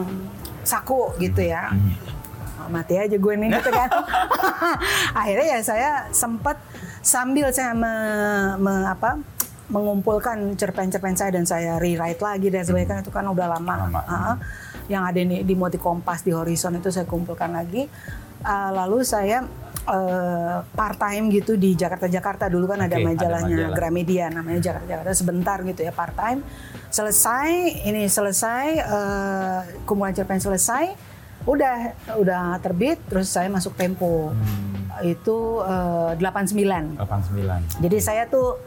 saku 0.67 1.15
gitu 1.17 1.41
ya. 1.41 1.71
Hmm. 1.71 1.95
mati 2.67 2.99
aja 2.99 3.15
gue 3.15 3.33
nih 3.39 3.47
gitu 3.55 3.71
kan. 3.71 3.87
Akhirnya 5.23 5.47
ya 5.55 5.59
saya 5.63 5.89
sempat 6.11 6.59
sambil 6.99 7.47
saya 7.55 7.71
me- 7.71 8.59
me- 8.59 8.87
apa 8.91 9.23
mengumpulkan 9.67 10.55
cerpen-cerpen 10.55 11.15
saya 11.15 11.31
dan 11.35 11.43
saya 11.43 11.75
rewrite 11.75 12.23
lagi 12.23 12.47
dan 12.47 12.63
sebagainya 12.63 12.87
kan 12.87 12.97
itu 13.03 13.11
kan 13.11 13.25
udah 13.27 13.47
lama, 13.55 13.73
Lama. 13.87 13.99
Ah, 14.07 14.35
yang 14.87 15.03
ada 15.03 15.19
di, 15.19 15.43
di 15.43 15.55
Moti 15.55 15.75
Kompas 15.75 16.23
di 16.23 16.31
Horizon 16.31 16.79
itu 16.79 16.87
saya 16.87 17.03
kumpulkan 17.03 17.51
lagi. 17.51 17.87
Ah, 18.43 18.71
lalu 18.71 19.03
saya 19.03 19.43
part 20.75 20.99
time 20.99 21.31
gitu 21.31 21.55
di 21.55 21.71
Jakarta 21.71 22.11
Jakarta 22.11 22.51
dulu 22.51 22.67
kan 22.67 22.83
ada 22.83 22.99
Oke, 22.99 23.03
ada 23.03 23.07
majalahnya 23.07 23.57
majalah. 23.71 23.75
Gramedia 23.75 24.25
namanya 24.27 24.59
Jakarta 24.59 24.87
Jakarta 24.87 25.11
sebentar 25.15 25.57
gitu 25.63 25.79
ya 25.79 25.95
part 25.95 26.11
time 26.11 26.43
selesai 26.91 27.49
ini 27.87 28.07
selesai 28.07 28.65
eh, 28.83 29.59
kumpulan 29.87 30.11
cerpen 30.11 30.39
selesai 30.43 30.91
udah 31.47 31.95
udah 32.19 32.59
terbit 32.59 32.99
terus 33.07 33.31
saya 33.31 33.47
masuk 33.47 33.79
Tempo. 33.79 34.35
Itu 35.03 35.63
eh, 35.63 36.19
89 36.19 36.99
89. 36.99 37.83
jadi 37.83 37.97
saya 38.03 38.23
tuh 38.27 38.59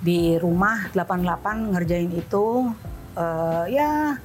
di 0.00 0.36
rumah 0.40 0.88
88 0.96 1.72
ngerjain 1.76 2.12
itu 2.12 2.72
eh, 3.16 3.64
ya 3.68 4.16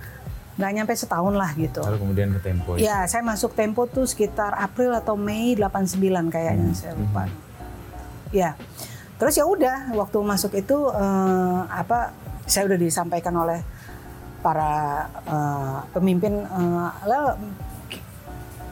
nggak 0.59 0.71
nyampe 0.73 0.91
setahun 0.93 1.33
lah 1.33 1.55
gitu 1.55 1.79
Lalu 1.79 1.97
kemudian 1.97 2.27
ke 2.29 2.41
Tempo. 2.43 2.75
Ya, 2.75 3.07
saya 3.07 3.23
masuk 3.23 3.55
Tempo 3.55 3.87
tuh 3.87 4.03
sekitar 4.03 4.51
April 4.53 4.91
atau 4.91 5.15
Mei 5.15 5.55
89 5.55 5.95
kayaknya 6.27 6.75
saya 6.75 6.93
lupa. 6.93 7.31
Ya. 8.29 8.59
Terus 9.15 9.33
ya 9.33 9.43
udah 9.43 9.95
waktu 9.95 10.19
masuk 10.21 10.51
itu 10.53 10.75
eh, 10.89 11.61
apa 11.65 12.11
saya 12.43 12.67
udah 12.67 12.75
disampaikan 12.77 13.31
oleh 13.33 13.63
para 14.37 14.71
eh, 15.25 15.77
pemimpin 15.89 16.33
eh, 16.39 16.89
"Lel, 17.05 17.39
k- 17.87 18.03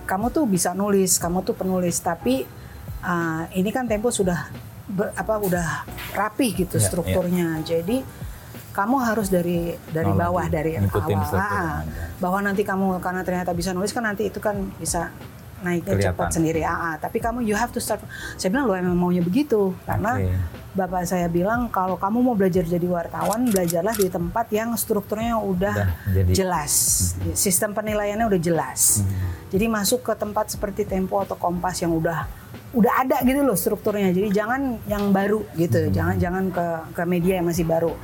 kamu 0.03 0.27
tuh 0.29 0.43
bisa 0.43 0.71
nulis, 0.73 1.15
kamu 1.15 1.41
tuh 1.41 1.51
penulis, 1.53 1.99
tapi 1.99 2.43
eh, 3.01 3.43
ini 3.53 3.69
kan 3.69 3.87
Tempo 3.87 4.07
sudah 4.09 4.51
ber- 4.85 5.11
apa 5.13 5.35
udah 5.37 5.67
rapih 6.11 6.51
gitu 6.57 6.75
Ya, 6.75 6.83
strukturnya. 6.83 7.59
Jadi 7.61 8.03
kamu 8.77 8.95
harus 9.01 9.33
dari 9.33 9.73
dari 9.89 10.13
Nol 10.13 10.21
bawah 10.21 10.45
dari 10.45 10.77
ngikutin 10.77 11.17
awal. 11.17 11.33
Ah, 11.41 11.81
bahwa 12.21 12.45
nanti 12.45 12.61
kamu 12.61 13.01
karena 13.01 13.25
ternyata 13.25 13.49
bisa 13.57 13.73
nulis 13.73 13.89
kan 13.89 14.05
nanti 14.05 14.29
itu 14.29 14.37
kan 14.37 14.53
bisa 14.77 15.09
naiknya 15.57 15.97
Kelihatan. 15.97 16.13
cepat 16.13 16.27
sendiri. 16.29 16.61
Ah, 16.61 16.93
ah. 16.93 16.95
tapi 17.01 17.17
kamu 17.17 17.41
you 17.41 17.57
have 17.57 17.73
to 17.73 17.81
start. 17.81 17.97
Saya 18.37 18.53
bilang 18.53 18.69
lo 18.69 18.77
emang 18.77 18.93
maunya 18.93 19.25
begitu 19.25 19.73
karena 19.81 20.21
Oke. 20.21 20.29
bapak 20.77 21.09
saya 21.09 21.25
bilang 21.25 21.73
kalau 21.73 21.97
kamu 21.97 22.21
mau 22.21 22.37
belajar 22.37 22.61
jadi 22.61 22.85
wartawan 22.85 23.49
belajarlah 23.49 23.97
di 23.97 24.13
tempat 24.13 24.45
yang 24.53 24.77
strukturnya 24.77 25.41
udah, 25.41 25.73
Udah 25.73 26.13
jadi- 26.13 26.35
jelas, 26.37 26.73
sistem 27.33 27.73
penilaiannya 27.73 28.29
udah 28.29 28.37
jelas. 28.37 29.01
Jadi 29.49 29.65
masuk 29.65 30.05
ke 30.05 30.13
tempat 30.13 30.53
seperti 30.53 30.85
Tempo 30.85 31.17
atau 31.17 31.33
Kompas 31.33 31.81
yang 31.81 31.97
udah 31.97 32.29
udah 32.77 32.93
ada 33.01 33.25
gitu 33.25 33.41
loh 33.41 33.57
strukturnya. 33.57 34.13
Jadi 34.13 34.29
jangan 34.29 34.77
yang 34.85 35.09
baru 35.09 35.41
gitu, 35.57 35.89
jangan 35.89 36.21
jangan 36.21 36.53
ke 36.53 36.65
ke 36.93 37.01
media 37.09 37.41
yang 37.41 37.49
masih 37.49 37.65
baru. 37.65 37.97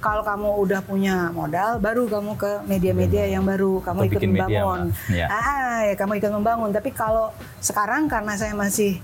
Kalau 0.00 0.24
kamu 0.24 0.48
udah 0.58 0.80
punya 0.80 1.28
modal, 1.30 1.76
baru 1.76 2.08
kamu 2.08 2.32
ke 2.34 2.64
media-media 2.64 3.28
yang 3.28 3.44
baru, 3.44 3.84
kamu 3.84 3.98
Atau 4.00 4.08
ikut 4.08 4.20
media, 4.22 4.40
membangun. 4.64 4.80
Mbak. 4.88 5.12
Ya. 5.12 5.26
Ah, 5.28 5.78
ya 5.84 5.94
kamu 5.94 6.12
ikut 6.16 6.32
membangun. 6.32 6.70
Tapi 6.72 6.88
kalau 6.90 7.28
sekarang 7.60 8.08
karena 8.08 8.32
saya 8.32 8.56
masih 8.56 8.96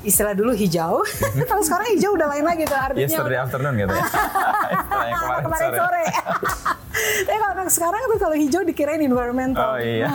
istilah 0.00 0.32
dulu 0.32 0.56
hijau, 0.56 1.04
kalau 1.50 1.60
sekarang 1.60 1.92
hijau 1.92 2.16
udah 2.16 2.24
lain 2.26 2.40
lagi 2.42 2.64
tuh 2.64 2.72
artinya. 2.72 3.04
Yesterday 3.04 3.36
afternoon 3.36 3.74
gitu 3.76 3.92
ya. 3.92 4.04
Kemarin, 4.88 5.12
Kemarin 5.44 5.68
sore. 5.68 5.76
sore. 5.76 6.04
Tapi 7.20 7.36
kalau 7.38 7.54
sekarang 7.68 8.00
tuh 8.02 8.18
kalau 8.18 8.34
hijau 8.34 8.60
dikirain 8.64 8.98
environmental. 8.98 9.62
Oh 9.66 9.78
iya. 9.78 10.08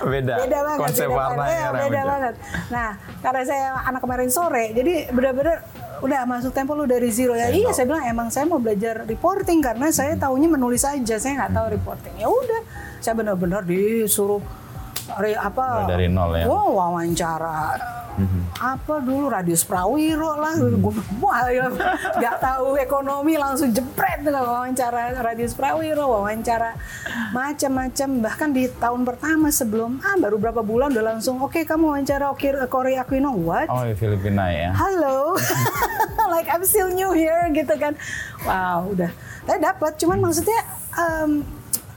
Beda. 0.00 0.34
Beda 0.40 0.58
banget. 0.64 0.80
Konsep 0.80 1.06
beda 1.06 1.14
warnanya 1.14 1.52
Iya, 1.52 1.68
beda 1.70 1.84
hijau. 1.84 2.08
banget. 2.08 2.34
Nah, 2.68 2.88
karena 3.20 3.42
saya 3.44 3.66
anak 3.84 4.00
kemarin 4.00 4.28
sore, 4.28 4.64
jadi 4.72 5.12
benar-benar 5.12 5.56
udah 6.04 6.20
masuk 6.24 6.52
tempo 6.54 6.72
lu 6.78 6.86
dari 6.86 7.10
zero 7.10 7.34
ya. 7.34 7.50
Iya, 7.50 7.74
saya 7.74 7.86
bilang 7.88 8.04
emang 8.06 8.28
saya 8.30 8.46
mau 8.46 8.62
belajar 8.62 9.02
reporting 9.04 9.58
karena 9.58 9.90
saya 9.90 10.14
taunya 10.14 10.46
menulis 10.46 10.86
aja, 10.86 11.16
saya 11.18 11.32
nggak 11.44 11.52
tahu 11.54 11.66
reporting. 11.74 12.14
Ya 12.18 12.28
udah, 12.30 12.60
saya 13.02 13.14
benar-benar 13.18 13.66
disuruh 13.66 14.40
re- 15.18 15.38
apa? 15.38 15.88
Dari 15.90 16.06
nol 16.06 16.38
ya. 16.38 16.46
Oh, 16.46 16.78
wawancara 16.78 17.97
apa 18.54 18.94
dulu 18.98 19.28
radius 19.28 19.62
prawiro 19.62 20.34
lah 20.34 20.54
Hmm. 20.54 20.78
gue 20.78 20.92
wah 21.18 21.46
ya, 21.46 21.70
nggak 22.12 22.36
tahu 22.38 22.74
ekonomi 22.76 23.34
langsung 23.34 23.68
jepret 23.68 24.20
tuh 24.20 24.30
kalau 24.30 24.50
wawancara 24.56 24.98
radius 25.16 25.52
prawiro 25.52 26.04
wawancara 26.08 26.74
macam-macam 27.30 28.08
bahkan 28.20 28.48
di 28.50 28.66
tahun 28.68 29.04
pertama 29.04 29.48
sebelum 29.48 30.00
ah 30.00 30.16
baru 30.16 30.36
berapa 30.36 30.60
bulan 30.60 30.90
udah 30.90 31.04
langsung 31.14 31.38
oke 31.38 31.60
kamu 31.60 31.84
wawancara 31.92 32.28
oke 32.28 32.42
Korea 32.66 33.00
Aquino 33.00 33.30
what 33.32 33.68
Oh, 33.68 33.82
di 33.82 33.94
Filipina 33.94 34.48
ya. 34.48 34.70
halo 34.70 35.38
like 36.32 36.46
I'm 36.46 36.62
still 36.62 36.88
new 36.88 37.10
here 37.10 37.46
gitu 37.50 37.74
kan 37.74 37.94
wow 38.42 38.82
udah 38.84 39.10
tapi 39.42 39.58
dapat 39.58 39.92
cuman 39.96 40.18
maksudnya 40.20 40.60
em, 40.94 41.40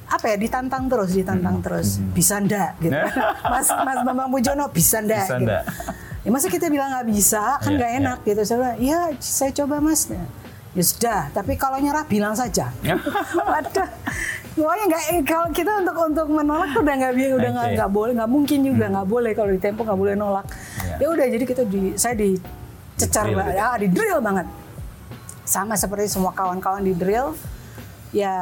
apa 0.07 0.25
ya 0.25 0.37
ditantang 0.37 0.85
terus, 0.85 1.11
ditantang 1.13 1.55
Hmm. 1.55 1.65
terus. 1.65 2.03
Bisa 2.11 2.35
ndak 2.37 2.75
gitu. 2.79 2.91
Mas 3.47 3.67
Mas 3.71 3.99
Bambang 4.01 4.27
Pujono 4.27 4.67
bisa 4.67 4.99
ndak 4.99 5.23
Bisa 5.23 5.35
gitu. 5.37 5.55
Ya 6.21 6.29
masa 6.29 6.47
kita 6.47 6.69
bilang 6.69 6.91
nggak 6.91 7.07
bisa 7.09 7.57
kan 7.57 7.71
Iya, 7.71 7.77
nggak 7.77 7.91
enak 7.97 8.17
gitu. 8.23 8.41
Saya 8.43 8.57
bilang, 8.59 8.77
ya 8.77 8.99
saya 9.17 9.51
coba 9.55 9.75
Mas. 9.79 10.05
Ya 10.71 10.83
sudah, 10.85 11.21
tapi 11.29 11.55
kalau 11.55 11.75
nyerah 11.77 12.05
bilang 12.05 12.31
saja. 12.31 12.69
Waduh. 13.49 13.89
Pokoknya 14.51 14.85
nggak 14.85 15.03
kalau 15.23 15.47
kita 15.49 15.71
untuk 15.79 15.95
untuk 15.97 16.27
menolak 16.29 16.69
tuh 16.71 16.81
udah 16.81 16.95
nggak 16.95 17.13
bi- 17.13 17.33
udah 17.33 17.49
nggak 17.51 17.67
nggak 17.73 17.89
boleh 17.89 18.11
nggak 18.13 18.29
mungkin 18.29 18.59
juga 18.61 18.85
nggak 18.87 19.07
boleh 19.07 19.31
kalau 19.31 19.49
di 19.49 19.59
tempo 19.59 19.81
nggak 19.81 19.97
boleh 19.97 20.13
nolak. 20.13 20.45
Iya. 20.77 20.95
Ya 20.99 21.07
udah 21.09 21.25
jadi 21.25 21.43
kita 21.43 21.61
di 21.65 21.81
saya 21.95 22.13
dicecar 22.13 23.25
banget, 23.27 23.55
gitu. 23.55 23.63
ah, 23.63 23.77
di 23.79 23.87
drill 23.89 24.19
banget. 24.19 24.47
Sama 25.41 25.73
seperti 25.73 26.05
semua 26.07 26.31
kawan-kawan 26.31 26.83
di 26.83 26.93
drill 26.93 27.33
ya 28.11 28.35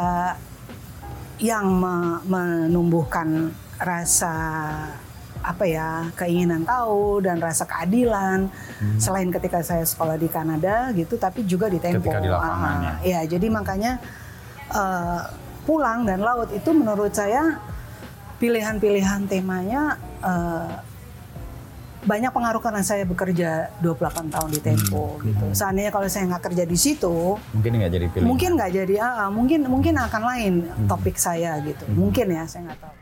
yang 1.38 1.66
me- 1.72 2.20
menumbuhkan 2.26 3.54
rasa 3.80 4.34
apa 5.42 5.64
ya 5.64 5.90
keinginan 6.14 6.62
tahu 6.62 7.20
dan 7.20 7.40
rasa 7.40 7.64
keadilan 7.64 8.52
Hmm. 8.80 8.96
selain 8.96 9.28
ketika 9.30 9.60
saya 9.60 9.84
sekolah 9.84 10.16
di 10.16 10.28
Kanada 10.28 10.92
gitu 10.92 11.16
tapi 11.16 11.44
juga 11.44 11.68
di 11.68 11.78
Tempo. 11.78 12.00
Ketika 12.02 12.20
di 12.20 12.28
lapangan, 12.28 12.76
Ah, 12.80 12.98
ya 13.02 13.20
jadi 13.24 13.48
makanya 13.48 14.00
eh, 14.70 15.22
pulang 15.62 16.04
dan 16.04 16.20
laut 16.20 16.48
itu 16.50 16.70
menurut 16.70 17.12
saya 17.12 17.60
pilihan-pilihan 18.38 19.26
temanya 19.26 19.96
eh, 20.20 20.72
banyak 22.00 22.32
pengaruh 22.32 22.64
karena 22.64 22.80
saya 22.80 23.04
bekerja 23.04 23.76
28 23.84 24.32
tahun 24.32 24.50
di 24.50 24.62
Tempo 24.62 25.20
gitu. 25.20 25.52
Seandainya 25.52 25.92
kalau 25.92 26.08
saya 26.08 26.32
nggak 26.32 26.44
kerja 26.48 26.64
di 26.64 26.78
situ, 26.78 27.36
Mungkin 27.52 27.72
nggak 27.76 27.92
jadi 27.92 28.06
pilihan. 28.08 28.24
mungkin 28.26 28.50
nggak 28.56 28.72
jadi 28.74 28.96
ah, 28.98 29.14
ah, 29.20 29.30
mungkin 29.30 29.68
mungkin 29.68 29.94
akan 29.98 30.22
lain 30.26 30.54
topik 30.88 31.20
saya 31.20 31.60
gitu. 31.60 31.84
Mungkin 31.90 32.32
ya, 32.32 32.48
saya 32.48 32.72
nggak 32.72 32.80
tahu. 32.80 32.94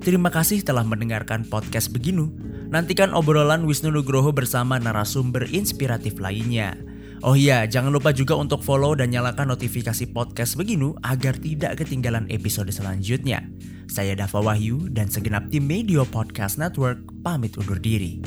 Terima 0.00 0.32
kasih 0.32 0.64
telah 0.64 0.80
mendengarkan 0.80 1.44
podcast 1.44 1.92
Beginu. 1.92 2.32
Nantikan 2.72 3.12
obrolan 3.12 3.68
Wisnu 3.68 3.92
Nugroho 3.92 4.32
bersama 4.32 4.80
narasumber 4.80 5.44
inspiratif 5.52 6.16
lainnya. 6.16 6.72
Oh 7.20 7.36
iya, 7.36 7.68
jangan 7.68 7.92
lupa 7.92 8.08
juga 8.16 8.32
untuk 8.32 8.64
follow 8.64 8.96
dan 8.96 9.12
nyalakan 9.12 9.52
notifikasi 9.52 10.08
podcast 10.08 10.56
Beginu 10.56 10.96
agar 11.04 11.36
tidak 11.36 11.84
ketinggalan 11.84 12.24
episode 12.32 12.72
selanjutnya. 12.72 13.44
Saya 13.92 14.16
Dava 14.16 14.40
Wahyu 14.40 14.88
dan 14.88 15.12
segenap 15.12 15.52
tim 15.52 15.68
Media 15.68 16.00
Podcast 16.08 16.56
Network 16.56 17.04
pamit 17.20 17.60
undur 17.60 17.76
diri. 17.76 18.24